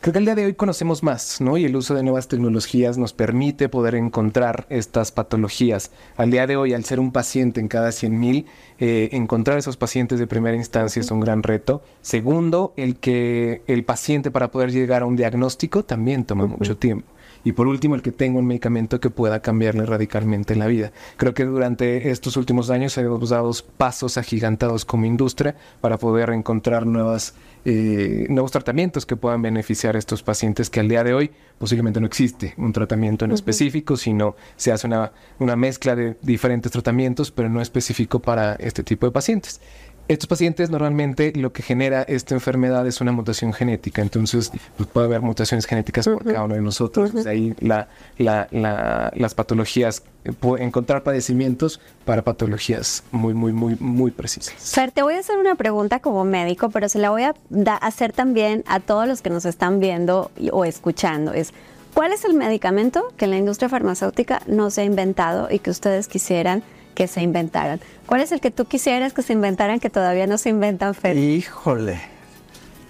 Creo 0.00 0.12
que 0.12 0.18
al 0.18 0.24
día 0.24 0.34
de 0.34 0.46
hoy 0.46 0.54
conocemos 0.54 1.02
más, 1.02 1.40
¿no? 1.40 1.56
Y 1.56 1.64
el 1.64 1.74
uso 1.76 1.94
de 1.94 2.02
nuevas 2.02 2.28
tecnologías 2.28 2.98
nos 2.98 3.12
permite 3.12 3.68
poder 3.68 3.94
encontrar 3.94 4.66
estas 4.68 5.12
patologías. 5.12 5.90
Al 6.16 6.30
día 6.30 6.46
de 6.46 6.56
hoy, 6.56 6.74
al 6.74 6.84
ser 6.84 7.00
un 7.00 7.10
paciente 7.10 7.60
en 7.60 7.68
cada 7.68 7.88
100.000, 7.88 8.44
eh, 8.78 9.08
encontrar 9.12 9.58
esos 9.58 9.76
pacientes 9.76 10.18
de 10.18 10.26
primera 10.26 10.56
instancia 10.56 11.00
es 11.00 11.10
un 11.10 11.20
gran 11.20 11.42
reto. 11.42 11.82
Segundo, 12.02 12.74
el 12.76 12.96
que 12.96 13.62
el 13.66 13.84
paciente 13.84 14.30
para 14.30 14.50
poder 14.50 14.70
llegar 14.70 15.02
a 15.02 15.06
un 15.06 15.16
diagnóstico 15.16 15.84
también 15.84 16.24
toma 16.24 16.46
mucho 16.46 16.76
tiempo. 16.76 17.13
Y 17.44 17.52
por 17.52 17.68
último, 17.68 17.94
el 17.94 18.02
que 18.02 18.10
tenga 18.10 18.38
un 18.38 18.46
medicamento 18.46 19.00
que 19.00 19.10
pueda 19.10 19.40
cambiarle 19.40 19.84
radicalmente 19.84 20.56
la 20.56 20.66
vida. 20.66 20.92
Creo 21.16 21.34
que 21.34 21.44
durante 21.44 22.10
estos 22.10 22.36
últimos 22.36 22.70
años 22.70 22.96
hemos 22.98 23.28
dado 23.28 23.52
pasos 23.76 24.16
agigantados 24.16 24.84
como 24.84 25.04
industria 25.04 25.54
para 25.80 25.98
poder 25.98 26.30
encontrar 26.30 26.86
nuevas, 26.86 27.34
eh, 27.64 28.26
nuevos 28.30 28.50
tratamientos 28.50 29.04
que 29.04 29.16
puedan 29.16 29.42
beneficiar 29.42 29.96
a 29.96 29.98
estos 29.98 30.22
pacientes 30.22 30.70
que 30.70 30.80
al 30.80 30.88
día 30.88 31.04
de 31.04 31.12
hoy 31.14 31.30
posiblemente 31.58 32.00
no 32.00 32.06
existe 32.06 32.54
un 32.56 32.72
tratamiento 32.72 33.24
en 33.26 33.32
específico, 33.32 33.96
sino 33.96 34.36
se 34.56 34.72
hace 34.72 34.86
una, 34.86 35.12
una 35.38 35.54
mezcla 35.54 35.94
de 35.94 36.16
diferentes 36.22 36.72
tratamientos, 36.72 37.30
pero 37.30 37.48
no 37.48 37.60
específico 37.60 38.20
para 38.20 38.54
este 38.54 38.82
tipo 38.82 39.06
de 39.06 39.12
pacientes. 39.12 39.60
Estos 40.06 40.26
pacientes 40.26 40.68
normalmente 40.68 41.32
lo 41.34 41.52
que 41.52 41.62
genera 41.62 42.02
esta 42.02 42.34
enfermedad 42.34 42.86
es 42.86 43.00
una 43.00 43.12
mutación 43.12 43.54
genética, 43.54 44.02
entonces 44.02 44.52
pues, 44.76 44.86
puede 44.88 45.06
haber 45.06 45.22
mutaciones 45.22 45.64
genéticas 45.64 46.04
por 46.04 46.22
cada 46.22 46.44
uno 46.44 46.54
de 46.54 46.60
nosotros. 46.60 47.14
De 47.14 47.30
ahí 47.30 47.54
la, 47.60 47.88
las 48.18 49.34
patologías, 49.34 50.02
eh, 50.24 50.32
encontrar 50.58 51.02
padecimientos 51.04 51.80
para 52.04 52.20
patologías 52.20 53.02
muy, 53.12 53.32
muy, 53.32 53.54
muy, 53.54 53.76
muy 53.80 54.10
precisas. 54.10 54.54
Fer, 54.58 54.92
te 54.92 55.02
voy 55.02 55.14
a 55.14 55.20
hacer 55.20 55.38
una 55.38 55.54
pregunta 55.54 56.00
como 56.00 56.24
médico, 56.24 56.68
pero 56.68 56.90
se 56.90 56.98
la 56.98 57.08
voy 57.08 57.22
a 57.22 57.34
hacer 57.80 58.12
también 58.12 58.62
a 58.66 58.80
todos 58.80 59.08
los 59.08 59.22
que 59.22 59.30
nos 59.30 59.46
están 59.46 59.80
viendo 59.80 60.30
o 60.52 60.66
escuchando. 60.66 61.32
Es, 61.32 61.54
¿cuál 61.94 62.12
es 62.12 62.26
el 62.26 62.34
medicamento 62.34 63.14
que 63.16 63.26
la 63.26 63.38
industria 63.38 63.70
farmacéutica 63.70 64.42
no 64.46 64.68
se 64.68 64.82
ha 64.82 64.84
inventado 64.84 65.48
y 65.50 65.60
que 65.60 65.70
ustedes 65.70 66.08
quisieran 66.08 66.62
que 66.94 67.08
se 67.08 67.22
inventaran. 67.22 67.80
¿Cuál 68.06 68.20
es 68.20 68.32
el 68.32 68.40
que 68.40 68.50
tú 68.50 68.64
quisieras 68.66 69.12
que 69.12 69.22
se 69.22 69.32
inventaran 69.32 69.80
que 69.80 69.90
todavía 69.90 70.26
no 70.26 70.38
se 70.38 70.50
inventan, 70.50 70.94
Fer? 70.94 71.16
Híjole, 71.16 72.00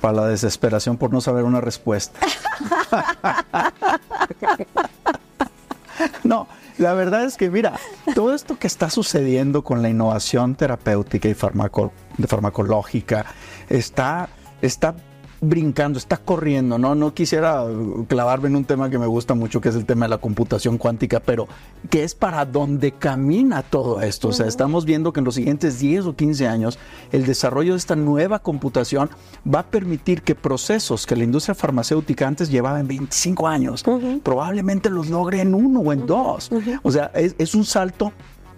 para 0.01 0.15
la 0.15 0.27
desesperación 0.29 0.97
por 0.97 1.13
no 1.13 1.21
saber 1.21 1.45
una 1.45 1.61
respuesta. 1.61 2.19
no, 6.25 6.47
la 6.79 6.95
verdad 6.95 7.25
es 7.25 7.37
que, 7.37 7.51
mira, 7.51 7.75
todo 8.15 8.35
esto 8.35 8.59
que 8.59 8.67
está 8.67 8.91
sucediendo 8.91 9.63
con 9.63 9.81
la 9.83 9.89
innovación 9.89 10.57
terapéutica 10.57 11.29
y 11.29 11.35
farmacológica 11.35 13.27
está, 13.69 14.29
está 14.61 14.95
brincando, 15.49 15.99
está 15.99 16.17
corriendo, 16.17 16.79
¿no? 16.79 16.95
No 16.95 17.15
quisiera 17.15 17.65
clavarme 18.09 18.49
en 18.49 18.57
un 18.57 18.65
tema 18.65 18.91
que 18.91 18.99
me 18.99 19.07
gusta 19.07 19.35
mucho, 19.35 19.61
que 19.61 19.69
es 19.69 19.75
el 19.75 19.85
tema 19.85 20.07
de 20.07 20.11
la 20.11 20.19
computación 20.19 20.79
cuántica, 20.79 21.21
pero 21.21 21.49
que 21.91 22.05
es 22.05 22.15
para 22.15 22.45
dónde 22.45 22.93
camina 22.93 23.63
todo 23.63 24.01
esto. 24.01 24.29
O 24.29 24.33
sea, 24.33 24.47
estamos 24.47 24.85
viendo 24.85 25.13
que 25.13 25.21
en 25.21 25.25
los 25.25 25.35
siguientes 25.35 25.79
10 25.79 26.07
o 26.07 26.17
15 26.17 26.49
años 26.49 26.79
el 27.13 27.27
desarrollo 27.27 27.73
de 27.73 27.79
esta 27.79 27.97
nueva 27.97 28.39
computación 28.39 29.11
va 29.53 29.61
a 29.61 29.67
permitir 29.67 30.23
que 30.23 30.35
procesos 30.35 31.07
que 31.07 31.17
la 31.17 31.25
industria 31.25 31.55
farmacéutica 31.55 32.27
antes 32.27 32.51
llevaba 32.51 32.81
en 32.81 32.89
25 32.89 33.47
años, 33.47 33.85
probablemente 34.23 34.91
los 34.91 35.09
logre 35.09 35.41
en 35.41 35.55
uno 35.55 35.81
o 35.81 35.93
en 35.93 36.07
dos. 36.07 36.51
O 36.83 36.91
sea, 36.91 37.11
es, 37.15 37.55
un 37.55 37.65
salto 37.65 38.13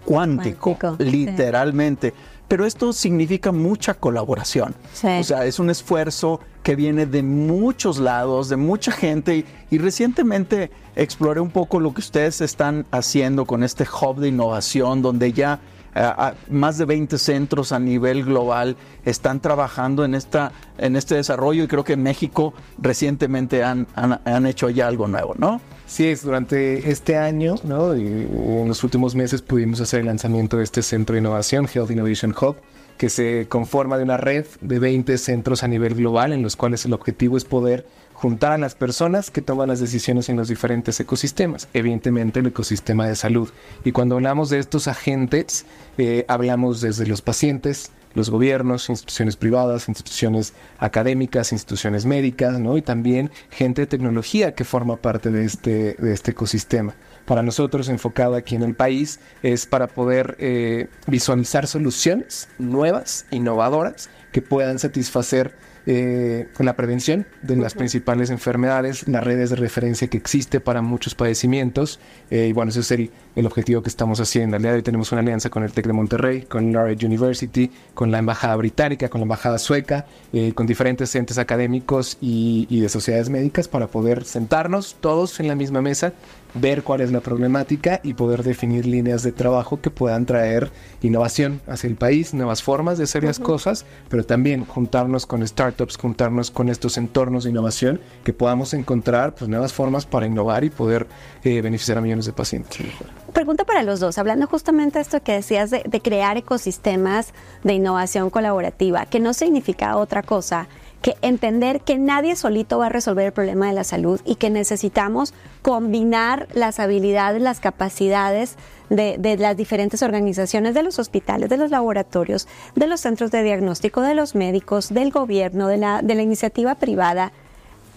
cuántico, 0.05 0.77
literalmente 0.97 2.13
pero 2.47 2.65
esto 2.65 2.93
significa 2.93 3.51
mucha 3.51 3.93
colaboración. 3.93 4.73
O 4.93 5.23
sea, 5.23 5.45
es 5.45 5.59
un 5.59 5.69
esfuerzo 5.69 6.39
que 6.63 6.75
viene 6.75 7.05
de 7.05 7.23
muchos 7.23 7.99
lados, 7.99 8.49
de 8.49 8.57
mucha 8.57 8.91
gente 8.91 9.45
y, 9.69 9.77
recientemente 9.77 10.71
exploré 10.95 11.39
un 11.39 11.51
poco 11.51 11.79
lo 11.79 11.93
que 11.93 12.01
ustedes 12.01 12.41
están 12.41 12.85
haciendo 12.91 13.45
con 13.45 13.63
este 13.63 13.85
hub 13.85 14.19
de 14.19 14.29
innovación 14.29 15.01
donde 15.01 15.31
ya 15.31 15.59
eh, 15.95 16.11
más 16.49 16.77
de 16.77 16.85
20 16.85 17.17
centros 17.17 17.71
a 17.71 17.79
nivel 17.79 18.23
global 18.23 18.75
están 19.05 19.39
trabajando 19.39 20.03
en, 20.03 20.15
esta, 20.15 20.51
en 20.77 20.95
este 20.95 21.15
desarrollo 21.15 21.63
y 21.63 21.67
creo 21.67 21.83
que 21.83 21.93
en 21.93 22.03
México 22.03 22.53
recientemente 22.77 23.63
han, 23.63 23.87
han 23.95 24.45
hecho 24.45 24.69
ya 24.69 24.87
algo 24.87 25.07
nuevo, 25.07 25.35
¿no? 25.37 25.61
Sí, 25.87 26.07
es 26.07 26.21
durante 26.21 26.91
este 26.91 27.15
año, 27.15 27.55
¿no? 27.63 27.95
Y 27.95 28.05
en 28.05 28.67
los 28.67 28.83
últimos 28.83 29.15
meses 29.15 29.41
pudimos 29.41 29.79
hacer 29.79 30.01
el 30.01 30.07
lanzamiento 30.07 30.57
de 30.57 30.65
este 30.65 30.83
centro 30.83 31.13
de 31.13 31.21
innovación, 31.21 31.65
Health 31.73 31.89
Innovation 31.89 32.35
Hub, 32.39 32.57
que 32.97 33.09
se 33.09 33.47
conforma 33.47 33.97
de 33.97 34.03
una 34.03 34.17
red 34.17 34.45
de 34.59 34.79
20 34.79 35.17
centros 35.17 35.63
a 35.63 35.69
nivel 35.69 35.95
global, 35.95 36.33
en 36.33 36.43
los 36.43 36.57
cuales 36.57 36.83
el 36.85 36.91
objetivo 36.91 37.37
es 37.37 37.45
poder 37.45 37.85
juntar 38.13 38.51
a 38.51 38.57
las 38.57 38.75
personas 38.75 39.31
que 39.31 39.41
toman 39.41 39.69
las 39.69 39.79
decisiones 39.79 40.27
en 40.27 40.35
los 40.35 40.49
diferentes 40.49 40.99
ecosistemas, 40.99 41.69
evidentemente 41.73 42.41
el 42.41 42.47
ecosistema 42.47 43.07
de 43.07 43.15
salud. 43.15 43.49
Y 43.85 43.93
cuando 43.93 44.15
hablamos 44.15 44.49
de 44.49 44.59
estos 44.59 44.89
agentes, 44.89 45.65
eh, 45.97 46.25
hablamos 46.27 46.81
desde 46.81 47.07
los 47.07 47.21
pacientes, 47.21 47.91
los 48.17 48.29
gobiernos, 48.29 48.89
instituciones 48.89 49.37
privadas, 49.37 49.87
instituciones 49.87 50.53
académicas, 50.79 51.53
instituciones 51.53 52.05
médicas, 52.05 52.59
¿no? 52.59 52.75
Y 52.75 52.81
también 52.81 53.31
gente 53.51 53.83
de 53.83 53.87
tecnología 53.87 54.55
que 54.55 54.65
forma 54.65 54.97
parte 54.97 55.29
de 55.29 55.45
este, 55.45 55.93
de 55.93 56.13
este 56.13 56.31
ecosistema. 56.31 56.95
Para 57.25 57.43
nosotros, 57.43 57.89
enfocado 57.89 58.35
aquí 58.35 58.55
en 58.55 58.63
el 58.63 58.73
país, 58.73 59.19
es 59.43 59.65
para 59.65 59.87
poder 59.87 60.35
eh, 60.39 60.87
visualizar 61.05 61.67
soluciones 61.67 62.49
nuevas, 62.57 63.25
innovadoras, 63.31 64.09
que 64.31 64.41
puedan 64.41 64.79
satisfacer 64.79 65.53
eh, 65.89 66.47
la 66.59 66.75
prevención 66.75 67.25
de 67.41 67.55
las 67.55 67.73
principales 67.73 68.29
enfermedades, 68.29 69.07
las 69.07 69.23
redes 69.23 69.49
de 69.49 69.55
referencia 69.55 70.09
que 70.09 70.17
existe 70.17 70.59
para 70.59 70.81
muchos 70.81 71.15
padecimientos. 71.15 72.01
Eh, 72.29 72.47
y 72.49 72.53
bueno, 72.53 72.71
ese 72.71 72.81
es 72.81 72.91
el, 72.91 73.09
el, 73.37 73.45
objetivo 73.45 73.81
que 73.81 73.87
estamos 73.87 74.19
haciendo. 74.19 74.57
Al 74.57 74.61
día 74.61 74.71
de 74.71 74.77
hoy 74.77 74.83
tenemos 74.83 75.13
una 75.13 75.21
alianza 75.21 75.49
con 75.49 75.63
el 75.63 75.71
TEC 75.71 75.87
de 75.87 75.93
Monterrey, 75.93 76.41
con 76.41 76.73
Laureate 76.73 77.05
University, 77.05 77.71
con 77.93 78.11
la 78.11 78.19
Embajada 78.19 78.57
Británica, 78.57 79.07
con 79.07 79.21
la 79.21 79.23
Embajada 79.23 79.57
Sueca, 79.57 80.05
eh, 80.33 80.51
con 80.53 80.67
diferentes 80.67 81.15
entes 81.15 81.37
académicos 81.37 82.17
y, 82.19 82.67
y 82.69 82.81
de 82.81 82.89
sociedades 82.89 83.29
médicas 83.29 83.69
para 83.69 83.87
poder 83.87 84.25
sentarnos 84.25 84.97
todos 84.99 85.39
en 85.39 85.47
la 85.47 85.55
misma 85.55 85.81
mesa 85.81 86.11
ver 86.59 86.83
cuál 86.83 87.01
es 87.01 87.11
la 87.11 87.21
problemática 87.21 87.99
y 88.03 88.13
poder 88.13 88.43
definir 88.43 88.85
líneas 88.85 89.23
de 89.23 89.31
trabajo 89.31 89.81
que 89.81 89.89
puedan 89.89 90.25
traer 90.25 90.71
innovación 91.01 91.61
hacia 91.67 91.87
el 91.87 91.95
país, 91.95 92.33
nuevas 92.33 92.63
formas 92.63 92.97
de 92.97 93.05
hacer 93.05 93.23
las 93.23 93.39
cosas, 93.39 93.85
pero 94.09 94.25
también 94.25 94.65
juntarnos 94.65 95.25
con 95.25 95.45
startups, 95.47 95.97
juntarnos 95.97 96.51
con 96.51 96.69
estos 96.69 96.97
entornos 96.97 97.43
de 97.43 97.51
innovación 97.51 97.99
que 98.23 98.33
podamos 98.33 98.73
encontrar 98.73 99.35
pues, 99.35 99.49
nuevas 99.49 99.73
formas 99.73 100.05
para 100.05 100.25
innovar 100.25 100.63
y 100.63 100.69
poder 100.69 101.07
eh, 101.43 101.61
beneficiar 101.61 101.97
a 101.97 102.01
millones 102.01 102.25
de 102.25 102.33
pacientes. 102.33 102.85
Pregunta 103.33 103.65
para 103.65 103.83
los 103.83 103.99
dos, 103.99 104.17
hablando 104.17 104.47
justamente 104.47 104.99
de 104.99 105.03
esto 105.03 105.21
que 105.21 105.33
decías 105.33 105.69
de, 105.69 105.83
de 105.87 106.01
crear 106.01 106.37
ecosistemas 106.37 107.33
de 107.63 107.73
innovación 107.73 108.29
colaborativa, 108.29 109.05
que 109.05 109.19
no 109.19 109.33
significa 109.33 109.97
otra 109.97 110.23
cosa 110.23 110.67
que 111.01 111.15
entender 111.21 111.81
que 111.81 111.97
nadie 111.97 112.35
solito 112.35 112.79
va 112.79 112.87
a 112.87 112.89
resolver 112.89 113.27
el 113.27 113.31
problema 113.31 113.67
de 113.67 113.73
la 113.73 113.83
salud 113.83 114.19
y 114.25 114.35
que 114.35 114.49
necesitamos 114.49 115.33
combinar 115.61 116.47
las 116.53 116.79
habilidades, 116.79 117.41
las 117.41 117.59
capacidades 117.59 118.55
de, 118.89 119.37
las 119.39 119.55
diferentes 119.57 120.01
organizaciones, 120.01 120.73
de 120.73 120.83
los 120.83 120.99
hospitales, 120.99 121.49
de 121.49 121.57
los 121.57 121.71
laboratorios, 121.71 122.47
de 122.75 122.87
los 122.87 123.01
centros 123.01 123.31
de 123.31 123.43
diagnóstico, 123.43 124.01
de 124.01 124.15
los 124.15 124.35
médicos, 124.35 124.93
del 124.93 125.11
gobierno, 125.11 125.67
de 125.67 125.77
la, 125.77 126.01
de 126.01 126.15
la 126.15 126.21
iniciativa 126.21 126.75
privada. 126.75 127.31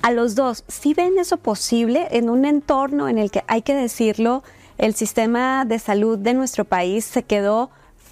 A 0.02 0.10
los 0.10 0.34
dos, 0.34 0.64
si 0.68 0.94
ven 0.94 1.18
eso 1.18 1.36
posible 1.36 2.08
en 2.10 2.30
un 2.30 2.44
entorno 2.44 3.08
en 3.08 3.18
el 3.18 3.30
que, 3.30 3.44
hay 3.46 3.62
que 3.62 3.74
decirlo, 3.74 4.42
el 4.78 4.94
sistema 4.94 5.64
de 5.64 5.78
salud 5.78 6.18
de 6.18 6.34
nuestro 6.34 6.64
país 6.64 7.04
se 7.04 7.22
quedó 7.22 7.70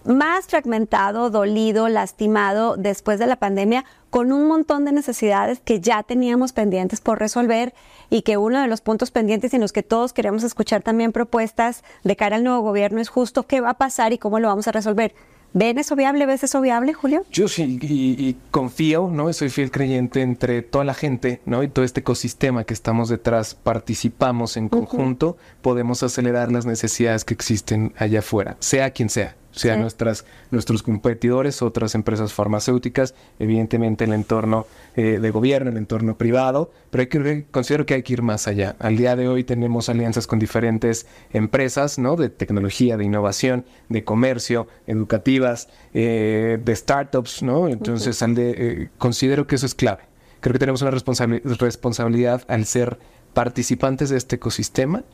más 0.09 0.47
fragmentado, 0.47 1.31
dolido, 1.31 1.88
lastimado 1.88 2.77
después 2.77 3.19
de 3.19 3.27
la 3.27 3.37
pandemia, 3.37 3.85
con 4.11 4.33
un 4.33 4.49
montón 4.49 4.87
de 4.87 4.93
necesidades 4.93 5.61
que 5.61 5.81
ya 5.81 6.03
teníamos 6.03 6.53
pendientes 6.53 7.00
por 7.00 7.19
resolver 7.19 7.75
y 8.09 8.23
que 8.23 8.38
uno 8.38 8.61
de 8.61 8.69
los 8.69 8.81
puntos 8.81 9.11
pendientes 9.11 9.53
en 9.53 9.61
los 9.61 9.73
que 9.73 9.83
todos 9.83 10.15
queremos 10.15 10.45
escuchar 10.45 10.83
también 10.83 11.12
propuestas 11.12 11.85
de 12.05 12.17
cara 12.17 12.37
al 12.37 12.45
nuevo 12.45 12.62
gobierno 12.62 13.00
es 13.00 13.11
justo 13.11 13.47
qué 13.47 13.61
va 13.61 13.71
a 13.71 13.79
pasar 13.79 14.15
y 14.15 14.19
cómo 14.19 14.41
lo 14.41 14.49
vamos 14.49 14.67
a 14.67 14.73
resolver. 14.73 15.15
¿Ven 15.55 15.79
eso 15.79 15.97
viable? 15.97 16.27
¿Ves 16.27 16.45
eso 16.45 16.61
viable, 16.61 16.93
Julio? 16.93 17.25
Yo 17.31 17.49
sí, 17.49 17.79
y, 17.81 18.37
confío, 18.50 19.09
¿no? 19.11 19.33
Soy 19.33 19.49
fiel 19.49 19.71
creyente 19.71 20.21
entre 20.21 20.61
toda 20.62 20.85
la 20.85 20.93
gente, 20.93 21.41
¿no? 21.47 21.62
Y 21.62 21.69
todo 21.69 21.85
este 21.85 22.00
ecosistema 22.00 22.65
que 22.65 22.75
estamos 22.75 23.09
detrás, 23.09 23.55
participamos 23.55 24.59
en 24.59 24.69
conjunto, 24.69 25.38
podemos 25.62 26.03
acelerar 26.03 26.53
las 26.53 26.67
necesidades 26.67 27.25
que 27.25 27.33
existen 27.33 27.95
allá 27.97 28.19
afuera, 28.19 28.57
sea 28.61 28.91
quien 28.91 29.09
sea 29.09 29.37
sea 29.59 29.77
nuestras, 29.77 30.25
nuestros 30.50 30.83
competidores, 30.83 31.62
otras 31.62 31.95
empresas 31.95 32.33
farmacéuticas, 32.33 33.15
evidentemente 33.38 34.05
el 34.05 34.12
entorno 34.12 34.67
eh, 34.97 35.19
de 35.21 35.31
gobierno, 35.31 35.71
el 35.71 35.77
entorno 35.77 36.17
privado, 36.17 36.71
pero 36.91 37.03
hay 37.03 37.09
que, 37.09 37.47
considero 37.50 37.85
que 37.85 37.95
hay 37.95 38.03
que 38.03 38.12
ir 38.12 38.23
más 38.23 38.49
allá. 38.49 38.77
Al 38.79 38.97
día 38.97 39.17
de 39.17 39.29
hoy 39.29 39.45
tenemos 39.45 39.88
alianzas 39.88 40.27
con 40.27 40.38
diferentes 40.38 41.07
empresas, 41.33 41.99
¿no? 41.99 42.17
De 42.17 42.29
tecnología, 42.29 42.97
de 42.97 43.05
innovación, 43.05 43.65
de 43.88 44.05
comercio, 44.05 44.69
educativas, 44.87 45.69
eh, 45.93 46.59
de 46.65 46.77
startups, 46.77 47.43
¿no? 47.43 47.69
Entonces, 47.69 48.23
eh, 48.23 48.88
considero 48.99 49.47
que 49.47 49.57
eso 49.57 49.67
es 49.67 49.75
clave. 49.75 50.03
Creo 50.41 50.53
que 50.53 50.61
tenemos 50.61 50.83
una 50.83 50.93
responsabilidad 50.93 52.43
al 52.47 52.65
ser 52.65 52.99
participantes 53.38 54.11
de 54.11 54.16
este 54.16 54.35
ecosistema, 54.35 55.04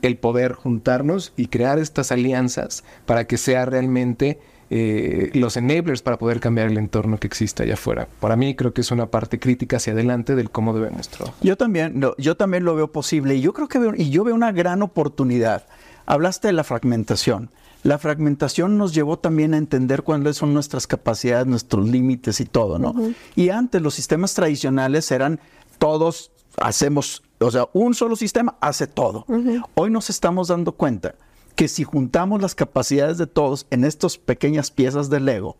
el 0.00 0.16
poder 0.16 0.54
juntarnos 0.54 1.34
y 1.36 1.48
crear 1.48 1.78
estas 1.78 2.12
alianzas 2.12 2.82
para 3.04 3.26
que 3.26 3.36
sea 3.36 3.66
realmente 3.66 4.40
eh, 4.70 5.30
los 5.34 5.58
enablers 5.58 6.00
para 6.00 6.16
poder 6.16 6.40
cambiar 6.40 6.68
el 6.68 6.78
entorno 6.78 7.20
que 7.20 7.26
existe 7.26 7.62
allá 7.62 7.74
afuera. 7.74 8.08
Para 8.20 8.36
mí 8.36 8.54
creo 8.56 8.72
que 8.72 8.80
es 8.80 8.90
una 8.90 9.10
parte 9.10 9.38
crítica 9.38 9.76
hacia 9.76 9.92
adelante 9.92 10.34
del 10.34 10.48
cómo 10.48 10.72
debemos 10.72 11.10
trabajar. 11.10 11.38
Yo 11.42 11.58
también, 11.58 12.00
yo 12.16 12.38
también 12.38 12.64
lo 12.64 12.74
veo 12.74 12.90
posible 12.90 13.34
y 13.34 13.42
yo 13.42 13.52
creo 13.52 13.68
que 13.68 13.78
veo, 13.78 13.92
y 13.94 14.08
yo 14.08 14.24
veo 14.24 14.34
una 14.34 14.50
gran 14.50 14.80
oportunidad. 14.80 15.66
Hablaste 16.06 16.48
de 16.48 16.54
la 16.54 16.64
fragmentación. 16.64 17.50
La 17.82 17.98
fragmentación 17.98 18.78
nos 18.78 18.94
llevó 18.94 19.18
también 19.18 19.52
a 19.52 19.58
entender 19.58 20.04
cuáles 20.04 20.38
son 20.38 20.54
nuestras 20.54 20.86
capacidades, 20.86 21.46
nuestros 21.46 21.86
límites 21.86 22.40
y 22.40 22.46
todo, 22.46 22.78
¿no? 22.78 22.94
Y 23.36 23.50
antes 23.50 23.82
los 23.82 23.92
sistemas 23.92 24.32
tradicionales 24.32 25.10
eran 25.10 25.38
todos 25.78 26.30
hacemos 26.58 27.22
o 27.44 27.50
sea, 27.50 27.68
un 27.72 27.94
solo 27.94 28.16
sistema 28.16 28.56
hace 28.60 28.86
todo. 28.86 29.26
Hoy 29.74 29.90
nos 29.90 30.10
estamos 30.10 30.48
dando 30.48 30.72
cuenta 30.72 31.14
que 31.54 31.68
si 31.68 31.84
juntamos 31.84 32.40
las 32.40 32.54
capacidades 32.54 33.18
de 33.18 33.26
todos 33.26 33.66
en 33.70 33.84
estas 33.84 34.18
pequeñas 34.18 34.70
piezas 34.70 35.10
de 35.10 35.20
Lego, 35.20 35.56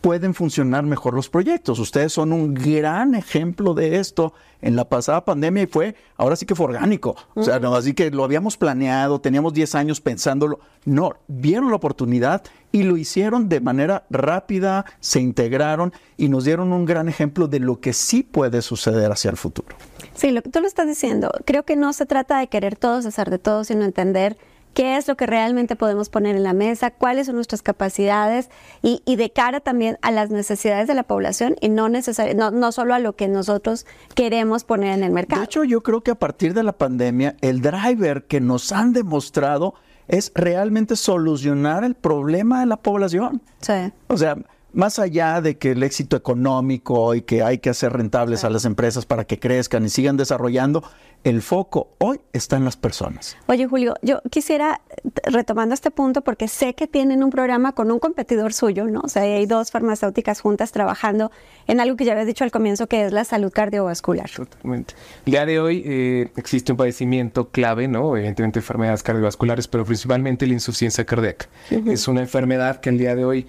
pueden 0.00 0.34
funcionar 0.34 0.84
mejor 0.84 1.14
los 1.14 1.28
proyectos. 1.28 1.78
Ustedes 1.78 2.12
son 2.12 2.32
un 2.32 2.54
gran 2.54 3.14
ejemplo 3.14 3.74
de 3.74 3.98
esto 3.98 4.32
en 4.62 4.74
la 4.74 4.88
pasada 4.88 5.24
pandemia 5.24 5.64
y 5.64 5.66
fue, 5.66 5.94
ahora 6.16 6.36
sí 6.36 6.46
que 6.46 6.54
fue 6.54 6.66
orgánico. 6.66 7.16
O 7.34 7.42
sea, 7.42 7.60
no, 7.60 7.74
así 7.74 7.92
que 7.92 8.10
lo 8.10 8.24
habíamos 8.24 8.56
planeado, 8.56 9.20
teníamos 9.20 9.52
10 9.52 9.74
años 9.74 10.00
pensándolo. 10.00 10.60
No, 10.84 11.16
vieron 11.28 11.68
la 11.68 11.76
oportunidad 11.76 12.42
y 12.72 12.82
lo 12.82 12.96
hicieron 12.96 13.48
de 13.48 13.60
manera 13.60 14.06
rápida, 14.10 14.86
se 15.00 15.20
integraron 15.20 15.92
y 16.16 16.28
nos 16.28 16.44
dieron 16.44 16.72
un 16.72 16.86
gran 16.86 17.08
ejemplo 17.08 17.46
de 17.46 17.60
lo 17.60 17.80
que 17.80 17.92
sí 17.92 18.22
puede 18.22 18.62
suceder 18.62 19.12
hacia 19.12 19.30
el 19.30 19.36
futuro. 19.36 19.76
Sí, 20.20 20.32
lo 20.32 20.42
que 20.42 20.50
tú 20.50 20.60
lo 20.60 20.66
estás 20.66 20.86
diciendo, 20.86 21.32
creo 21.46 21.62
que 21.62 21.76
no 21.76 21.94
se 21.94 22.04
trata 22.04 22.38
de 22.38 22.48
querer 22.48 22.76
todos 22.76 23.06
hacer 23.06 23.30
de 23.30 23.38
todo, 23.38 23.64
sino 23.64 23.86
entender 23.86 24.36
qué 24.74 24.98
es 24.98 25.08
lo 25.08 25.16
que 25.16 25.24
realmente 25.24 25.76
podemos 25.76 26.10
poner 26.10 26.36
en 26.36 26.42
la 26.42 26.52
mesa, 26.52 26.90
cuáles 26.90 27.24
son 27.24 27.36
nuestras 27.36 27.62
capacidades 27.62 28.50
y, 28.82 29.00
de 29.16 29.30
cara 29.30 29.60
también 29.60 29.96
a 30.02 30.10
las 30.10 30.28
necesidades 30.28 30.86
de 30.88 30.92
la 30.92 31.04
población 31.04 31.56
y 31.62 31.70
no, 31.70 31.88
no, 31.88 32.50
no 32.50 32.72
solo 32.72 32.92
a 32.92 32.98
lo 32.98 33.16
que 33.16 33.28
nosotros 33.28 33.86
queremos 34.14 34.64
poner 34.64 34.92
en 34.92 35.04
el 35.04 35.10
mercado. 35.10 35.40
De 35.40 35.46
hecho, 35.46 35.64
yo 35.64 35.82
creo 35.82 36.02
que 36.02 36.10
a 36.10 36.16
partir 36.16 36.52
de 36.52 36.64
la 36.64 36.72
pandemia, 36.72 37.36
el 37.40 37.62
driver 37.62 38.24
que 38.24 38.42
nos 38.42 38.72
han 38.72 38.92
demostrado 38.92 39.72
es 40.06 40.32
realmente 40.34 40.96
solucionar 40.96 41.82
el 41.82 41.94
problema 41.94 42.60
de 42.60 42.66
la 42.66 42.76
población. 42.76 43.40
Sí. 43.62 43.90
O 44.08 44.18
sea, 44.18 44.36
más 44.72 44.98
allá 44.98 45.40
de 45.40 45.56
que 45.56 45.72
el 45.72 45.82
éxito 45.82 46.16
económico 46.16 47.14
y 47.14 47.22
que 47.22 47.42
hay 47.42 47.58
que 47.58 47.70
hacer 47.70 47.92
rentables 47.92 48.44
a 48.44 48.50
las 48.50 48.64
empresas 48.64 49.06
para 49.06 49.24
que 49.24 49.38
crezcan 49.38 49.84
y 49.84 49.88
sigan 49.88 50.16
desarrollando, 50.16 50.82
el 51.22 51.42
foco 51.42 51.88
hoy 51.98 52.20
está 52.32 52.56
en 52.56 52.64
las 52.64 52.76
personas. 52.76 53.36
Oye, 53.46 53.66
Julio, 53.66 53.94
yo 54.00 54.20
quisiera, 54.30 54.80
retomando 55.24 55.74
este 55.74 55.90
punto, 55.90 56.22
porque 56.22 56.48
sé 56.48 56.74
que 56.74 56.86
tienen 56.86 57.22
un 57.22 57.30
programa 57.30 57.72
con 57.72 57.90
un 57.90 57.98
competidor 57.98 58.52
suyo, 58.54 58.86
¿no? 58.86 59.00
O 59.00 59.08
sea, 59.08 59.22
hay 59.22 59.44
dos 59.46 59.70
farmacéuticas 59.70 60.40
juntas 60.40 60.72
trabajando 60.72 61.30
en 61.66 61.80
algo 61.80 61.96
que 61.96 62.04
ya 62.04 62.12
habías 62.12 62.26
dicho 62.26 62.44
al 62.44 62.50
comienzo, 62.50 62.86
que 62.86 63.04
es 63.04 63.12
la 63.12 63.24
salud 63.24 63.52
cardiovascular. 63.52 64.30
Totalmente. 64.30 64.94
El 65.26 65.32
día 65.32 65.46
de 65.46 65.60
hoy 65.60 65.82
eh, 65.84 66.32
existe 66.36 66.72
un 66.72 66.78
padecimiento 66.78 67.50
clave, 67.50 67.86
¿no? 67.86 68.16
Evidentemente 68.16 68.60
enfermedades 68.60 69.02
cardiovasculares, 69.02 69.68
pero 69.68 69.84
principalmente 69.84 70.46
la 70.46 70.54
insuficiencia 70.54 71.04
cardíaca. 71.04 71.48
Es 71.86 72.08
una 72.08 72.20
enfermedad 72.20 72.80
que 72.80 72.88
el 72.88 72.98
día 72.98 73.14
de 73.14 73.24
hoy 73.24 73.46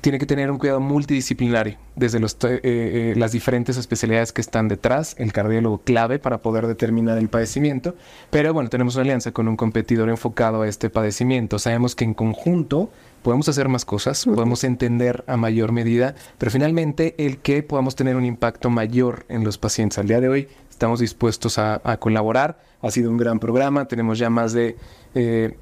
tiene 0.00 0.18
que 0.18 0.26
tener 0.26 0.50
un 0.50 0.58
cuidado 0.58 0.80
multidisciplinario, 0.80 1.76
desde 1.94 2.20
los, 2.20 2.34
eh, 2.44 2.60
eh, 2.62 3.14
las 3.16 3.32
diferentes 3.32 3.76
especialidades 3.76 4.32
que 4.32 4.40
están 4.40 4.68
detrás, 4.68 5.14
el 5.18 5.32
cardiólogo 5.32 5.78
clave 5.78 6.18
para 6.18 6.38
poder 6.38 6.66
determinar 6.66 7.18
el 7.18 7.28
padecimiento, 7.28 7.94
pero 8.30 8.54
bueno, 8.54 8.70
tenemos 8.70 8.94
una 8.94 9.02
alianza 9.02 9.32
con 9.32 9.48
un 9.48 9.56
competidor 9.56 10.08
enfocado 10.08 10.62
a 10.62 10.68
este 10.68 10.90
padecimiento. 10.90 11.58
Sabemos 11.58 11.94
que 11.94 12.04
en 12.04 12.14
conjunto 12.14 12.90
podemos 13.22 13.48
hacer 13.48 13.68
más 13.68 13.84
cosas, 13.84 14.24
podemos 14.24 14.64
entender 14.64 15.24
a 15.26 15.36
mayor 15.36 15.72
medida, 15.72 16.14
pero 16.38 16.50
finalmente 16.50 17.14
el 17.18 17.38
que 17.38 17.62
podamos 17.62 17.94
tener 17.96 18.16
un 18.16 18.24
impacto 18.24 18.70
mayor 18.70 19.26
en 19.28 19.44
los 19.44 19.58
pacientes. 19.58 19.98
Al 19.98 20.08
día 20.08 20.20
de 20.20 20.28
hoy 20.28 20.48
estamos 20.70 21.00
dispuestos 21.00 21.58
a, 21.58 21.80
a 21.84 21.98
colaborar, 21.98 22.58
ha 22.80 22.90
sido 22.90 23.10
un 23.10 23.18
gran 23.18 23.38
programa, 23.38 23.86
tenemos 23.86 24.18
ya 24.18 24.30
más 24.30 24.52
de... 24.52 24.76
Eh, 25.14 25.56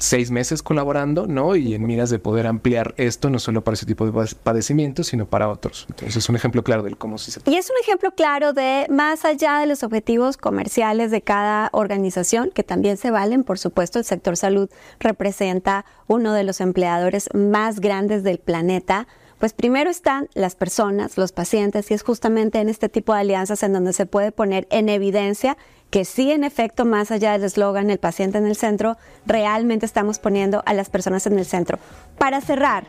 seis 0.00 0.30
meses 0.30 0.62
colaborando, 0.62 1.26
¿no? 1.26 1.54
Y 1.56 1.74
en 1.74 1.86
miras 1.86 2.10
de 2.10 2.18
poder 2.18 2.46
ampliar 2.46 2.94
esto, 2.96 3.30
no 3.30 3.38
solo 3.38 3.62
para 3.62 3.74
ese 3.74 3.86
tipo 3.86 4.10
de 4.10 4.34
padecimientos, 4.42 5.08
sino 5.08 5.26
para 5.26 5.48
otros. 5.48 5.86
Entonces 5.90 6.16
es 6.16 6.28
un 6.28 6.36
ejemplo 6.36 6.64
claro 6.64 6.82
del 6.82 6.96
cómo 6.96 7.18
se... 7.18 7.40
Y 7.48 7.56
es 7.56 7.70
un 7.70 7.76
ejemplo 7.82 8.12
claro 8.12 8.52
de, 8.52 8.86
más 8.90 9.24
allá 9.24 9.58
de 9.58 9.66
los 9.66 9.82
objetivos 9.82 10.36
comerciales 10.36 11.10
de 11.10 11.22
cada 11.22 11.68
organización, 11.72 12.50
que 12.52 12.64
también 12.64 12.96
se 12.96 13.10
valen, 13.10 13.44
por 13.44 13.58
supuesto, 13.58 13.98
el 13.98 14.04
sector 14.04 14.36
salud 14.36 14.70
representa 14.98 15.84
uno 16.06 16.32
de 16.32 16.44
los 16.44 16.60
empleadores 16.60 17.28
más 17.34 17.80
grandes 17.80 18.22
del 18.22 18.38
planeta, 18.38 19.06
pues 19.40 19.54
primero 19.54 19.88
están 19.88 20.28
las 20.34 20.54
personas, 20.54 21.16
los 21.16 21.32
pacientes, 21.32 21.90
y 21.90 21.94
es 21.94 22.02
justamente 22.02 22.60
en 22.60 22.68
este 22.68 22.90
tipo 22.90 23.14
de 23.14 23.20
alianzas 23.20 23.62
en 23.62 23.72
donde 23.72 23.94
se 23.94 24.04
puede 24.04 24.32
poner 24.32 24.68
en 24.70 24.90
evidencia 24.90 25.56
que 25.88 26.04
sí, 26.04 26.30
en 26.30 26.44
efecto, 26.44 26.84
más 26.84 27.10
allá 27.10 27.32
del 27.32 27.44
eslogan 27.44 27.88
el 27.88 27.98
paciente 27.98 28.36
en 28.36 28.46
el 28.46 28.54
centro, 28.54 28.98
realmente 29.24 29.86
estamos 29.86 30.18
poniendo 30.18 30.62
a 30.66 30.74
las 30.74 30.90
personas 30.90 31.26
en 31.26 31.38
el 31.38 31.46
centro. 31.46 31.78
Para 32.18 32.42
cerrar, 32.42 32.84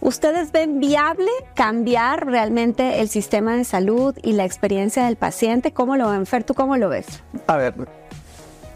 ¿ustedes 0.00 0.50
ven 0.50 0.80
viable 0.80 1.30
cambiar 1.54 2.26
realmente 2.26 3.00
el 3.00 3.08
sistema 3.08 3.54
de 3.54 3.62
salud 3.62 4.16
y 4.20 4.32
la 4.32 4.44
experiencia 4.44 5.04
del 5.04 5.14
paciente? 5.14 5.72
¿Cómo 5.72 5.96
lo 5.96 6.10
ven, 6.10 6.26
Fer? 6.26 6.42
¿Tú 6.42 6.54
cómo 6.54 6.76
lo 6.76 6.88
ves? 6.88 7.06
A 7.46 7.56
ver, 7.56 7.74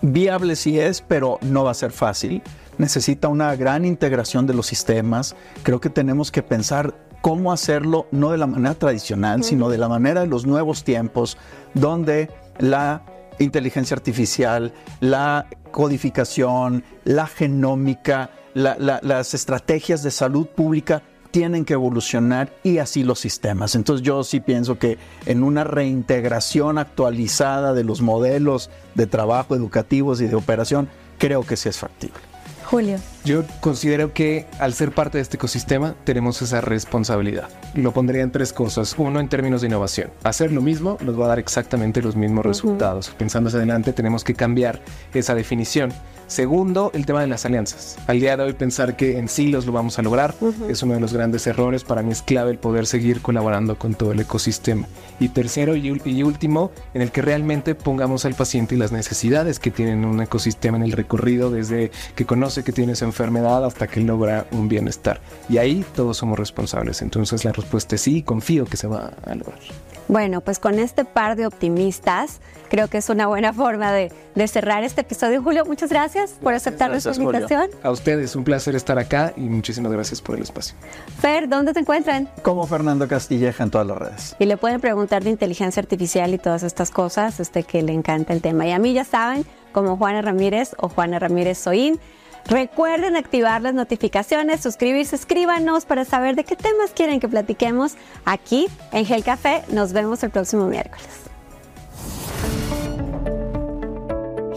viable 0.02 0.54
sí 0.54 0.78
es, 0.78 1.02
pero 1.02 1.40
no 1.42 1.64
va 1.64 1.72
a 1.72 1.74
ser 1.74 1.90
fácil. 1.90 2.42
Necesita 2.78 3.28
una 3.28 3.54
gran 3.56 3.84
integración 3.84 4.46
de 4.46 4.54
los 4.54 4.66
sistemas. 4.66 5.36
Creo 5.62 5.80
que 5.80 5.90
tenemos 5.90 6.30
que 6.30 6.42
pensar 6.42 6.94
cómo 7.20 7.52
hacerlo 7.52 8.06
no 8.10 8.30
de 8.30 8.38
la 8.38 8.46
manera 8.46 8.74
tradicional, 8.74 9.44
sino 9.44 9.68
de 9.68 9.78
la 9.78 9.88
manera 9.88 10.22
de 10.22 10.26
los 10.26 10.46
nuevos 10.46 10.84
tiempos, 10.84 11.38
donde 11.74 12.28
la 12.58 13.02
inteligencia 13.38 13.94
artificial, 13.94 14.72
la 15.00 15.46
codificación, 15.70 16.84
la 17.04 17.26
genómica, 17.26 18.30
las 18.54 19.34
estrategias 19.34 20.02
de 20.02 20.10
salud 20.10 20.46
pública 20.46 21.02
tienen 21.30 21.64
que 21.64 21.72
evolucionar 21.72 22.52
y 22.62 22.78
así 22.78 23.04
los 23.04 23.18
sistemas. 23.18 23.74
Entonces 23.74 24.04
yo 24.04 24.22
sí 24.22 24.40
pienso 24.40 24.78
que 24.78 24.98
en 25.24 25.42
una 25.42 25.64
reintegración 25.64 26.76
actualizada 26.76 27.72
de 27.72 27.84
los 27.84 28.02
modelos 28.02 28.68
de 28.94 29.06
trabajo 29.06 29.56
educativos 29.56 30.20
y 30.20 30.26
de 30.26 30.36
operación, 30.36 30.88
creo 31.18 31.42
que 31.42 31.56
sí 31.56 31.70
es 31.70 31.78
factible. 31.78 32.31
Julio. 32.72 33.11
Yo 33.24 33.44
considero 33.60 34.12
que 34.12 34.46
al 34.58 34.74
ser 34.74 34.90
parte 34.90 35.18
de 35.18 35.22
este 35.22 35.36
ecosistema 35.36 35.94
tenemos 36.02 36.42
esa 36.42 36.60
responsabilidad. 36.60 37.48
Lo 37.74 37.92
pondría 37.92 38.22
en 38.22 38.32
tres 38.32 38.52
cosas. 38.52 38.96
Uno, 38.98 39.20
en 39.20 39.28
términos 39.28 39.60
de 39.60 39.68
innovación. 39.68 40.10
Hacer 40.24 40.50
lo 40.50 40.60
mismo 40.60 40.98
nos 41.00 41.18
va 41.18 41.26
a 41.26 41.28
dar 41.28 41.38
exactamente 41.38 42.02
los 42.02 42.16
mismos 42.16 42.44
resultados. 42.44 43.10
Pensando 43.10 43.46
hacia 43.46 43.58
adelante, 43.58 43.92
tenemos 43.92 44.24
que 44.24 44.34
cambiar 44.34 44.80
esa 45.14 45.36
definición. 45.36 45.92
Segundo, 46.26 46.90
el 46.94 47.04
tema 47.04 47.20
de 47.20 47.26
las 47.26 47.44
alianzas. 47.44 47.98
Al 48.06 48.18
día 48.18 48.38
de 48.38 48.44
hoy 48.44 48.54
pensar 48.54 48.96
que 48.96 49.18
en 49.18 49.28
silos 49.28 49.66
lo 49.66 49.72
vamos 49.72 49.98
a 49.98 50.02
lograr 50.02 50.34
es 50.66 50.82
uno 50.82 50.94
de 50.94 51.00
los 51.00 51.12
grandes 51.12 51.46
errores. 51.46 51.84
Para 51.84 52.02
mí 52.02 52.10
es 52.10 52.22
clave 52.22 52.50
el 52.50 52.58
poder 52.58 52.86
seguir 52.86 53.20
colaborando 53.20 53.78
con 53.78 53.94
todo 53.94 54.12
el 54.12 54.20
ecosistema. 54.20 54.86
Y 55.20 55.28
tercero 55.28 55.76
y, 55.76 56.00
y 56.06 56.22
último, 56.22 56.70
en 56.94 57.02
el 57.02 57.12
que 57.12 57.20
realmente 57.20 57.74
pongamos 57.74 58.24
al 58.24 58.34
paciente 58.34 58.74
y 58.74 58.78
las 58.78 58.92
necesidades 58.92 59.58
que 59.58 59.70
tiene 59.70 60.06
un 60.06 60.22
ecosistema 60.22 60.78
en 60.78 60.84
el 60.84 60.92
recorrido 60.92 61.50
desde 61.50 61.90
que 62.14 62.24
conoce 62.24 62.64
que 62.64 62.72
tiene 62.72 62.92
esa 62.92 63.04
enfermedad 63.12 63.64
hasta 63.64 63.86
que 63.86 64.00
logra 64.00 64.46
un 64.50 64.68
bienestar. 64.68 65.20
Y 65.48 65.58
ahí 65.58 65.84
todos 65.94 66.16
somos 66.16 66.38
responsables. 66.38 67.02
Entonces 67.02 67.44
la 67.44 67.52
respuesta 67.52 67.94
es 67.94 68.00
sí, 68.00 68.22
confío 68.22 68.64
que 68.64 68.76
se 68.76 68.86
va 68.86 69.12
a 69.24 69.34
lograr. 69.34 69.60
Bueno, 70.08 70.40
pues 70.40 70.58
con 70.58 70.78
este 70.78 71.04
par 71.04 71.36
de 71.36 71.46
optimistas, 71.46 72.40
creo 72.68 72.88
que 72.88 72.98
es 72.98 73.08
una 73.08 73.28
buena 73.28 73.52
forma 73.52 73.92
de, 73.92 74.12
de 74.34 74.48
cerrar 74.48 74.82
este 74.82 75.02
episodio. 75.02 75.42
Julio, 75.42 75.64
muchas 75.64 75.90
gracias 75.90 76.32
por 76.42 76.54
aceptar 76.54 76.90
Gracias, 76.90 77.18
nuestra 77.18 77.38
invitación. 77.38 77.70
A 77.82 77.90
ustedes, 77.90 78.34
un 78.34 78.44
placer 78.44 78.74
estar 78.74 78.98
acá 78.98 79.32
y 79.36 79.42
muchísimas 79.42 79.92
gracias 79.92 80.20
por 80.20 80.36
el 80.36 80.42
espacio. 80.42 80.74
Fer, 81.20 81.48
¿dónde 81.48 81.72
te 81.72 81.80
encuentran? 81.80 82.28
Como 82.42 82.66
Fernando 82.66 83.06
Castilleja 83.06 83.62
en 83.62 83.70
todas 83.70 83.86
las 83.86 83.96
redes. 83.96 84.36
Y 84.38 84.46
le 84.46 84.56
pueden 84.56 84.80
preguntar 84.80 85.22
de 85.22 85.30
inteligencia 85.30 85.80
artificial 85.80 86.34
y 86.34 86.38
todas 86.38 86.62
estas 86.62 86.90
cosas, 86.90 87.40
este 87.40 87.62
que 87.62 87.82
le 87.82 87.92
encanta 87.92 88.32
el 88.32 88.42
tema. 88.42 88.66
Y 88.66 88.72
a 88.72 88.78
mí 88.78 88.92
ya 88.92 89.04
saben, 89.04 89.46
como 89.72 89.96
Juana 89.96 90.20
Ramírez 90.20 90.74
o 90.78 90.88
Juana 90.88 91.18
Ramírez 91.18 91.58
Soín. 91.58 91.98
Recuerden 92.46 93.16
activar 93.16 93.62
las 93.62 93.74
notificaciones, 93.74 94.60
suscribirse, 94.60 95.16
escríbanos 95.16 95.84
para 95.84 96.04
saber 96.04 96.36
de 96.36 96.44
qué 96.44 96.56
temas 96.56 96.90
quieren 96.90 97.20
que 97.20 97.28
platiquemos 97.28 97.94
aquí 98.24 98.66
en 98.92 99.06
Gel 99.06 99.24
Café. 99.24 99.62
Nos 99.68 99.92
vemos 99.92 100.22
el 100.22 100.30
próximo 100.30 100.66
miércoles. 100.66 101.08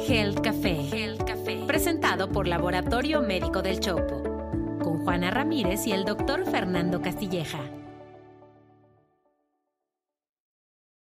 Gel 0.06 0.40
Café. 0.42 0.76
Gel 0.90 1.18
Café. 1.18 1.64
Presentado 1.68 2.32
por 2.32 2.48
Laboratorio 2.48 3.22
Médico 3.22 3.62
del 3.62 3.80
Chopo. 3.80 4.24
Con 4.84 5.04
Juana 5.04 5.32
Ramírez 5.32 5.88
y 5.88 5.94
el 5.94 6.06
doctor 6.06 6.46
Fernando 6.50 7.02
Castilleja. 7.02 7.60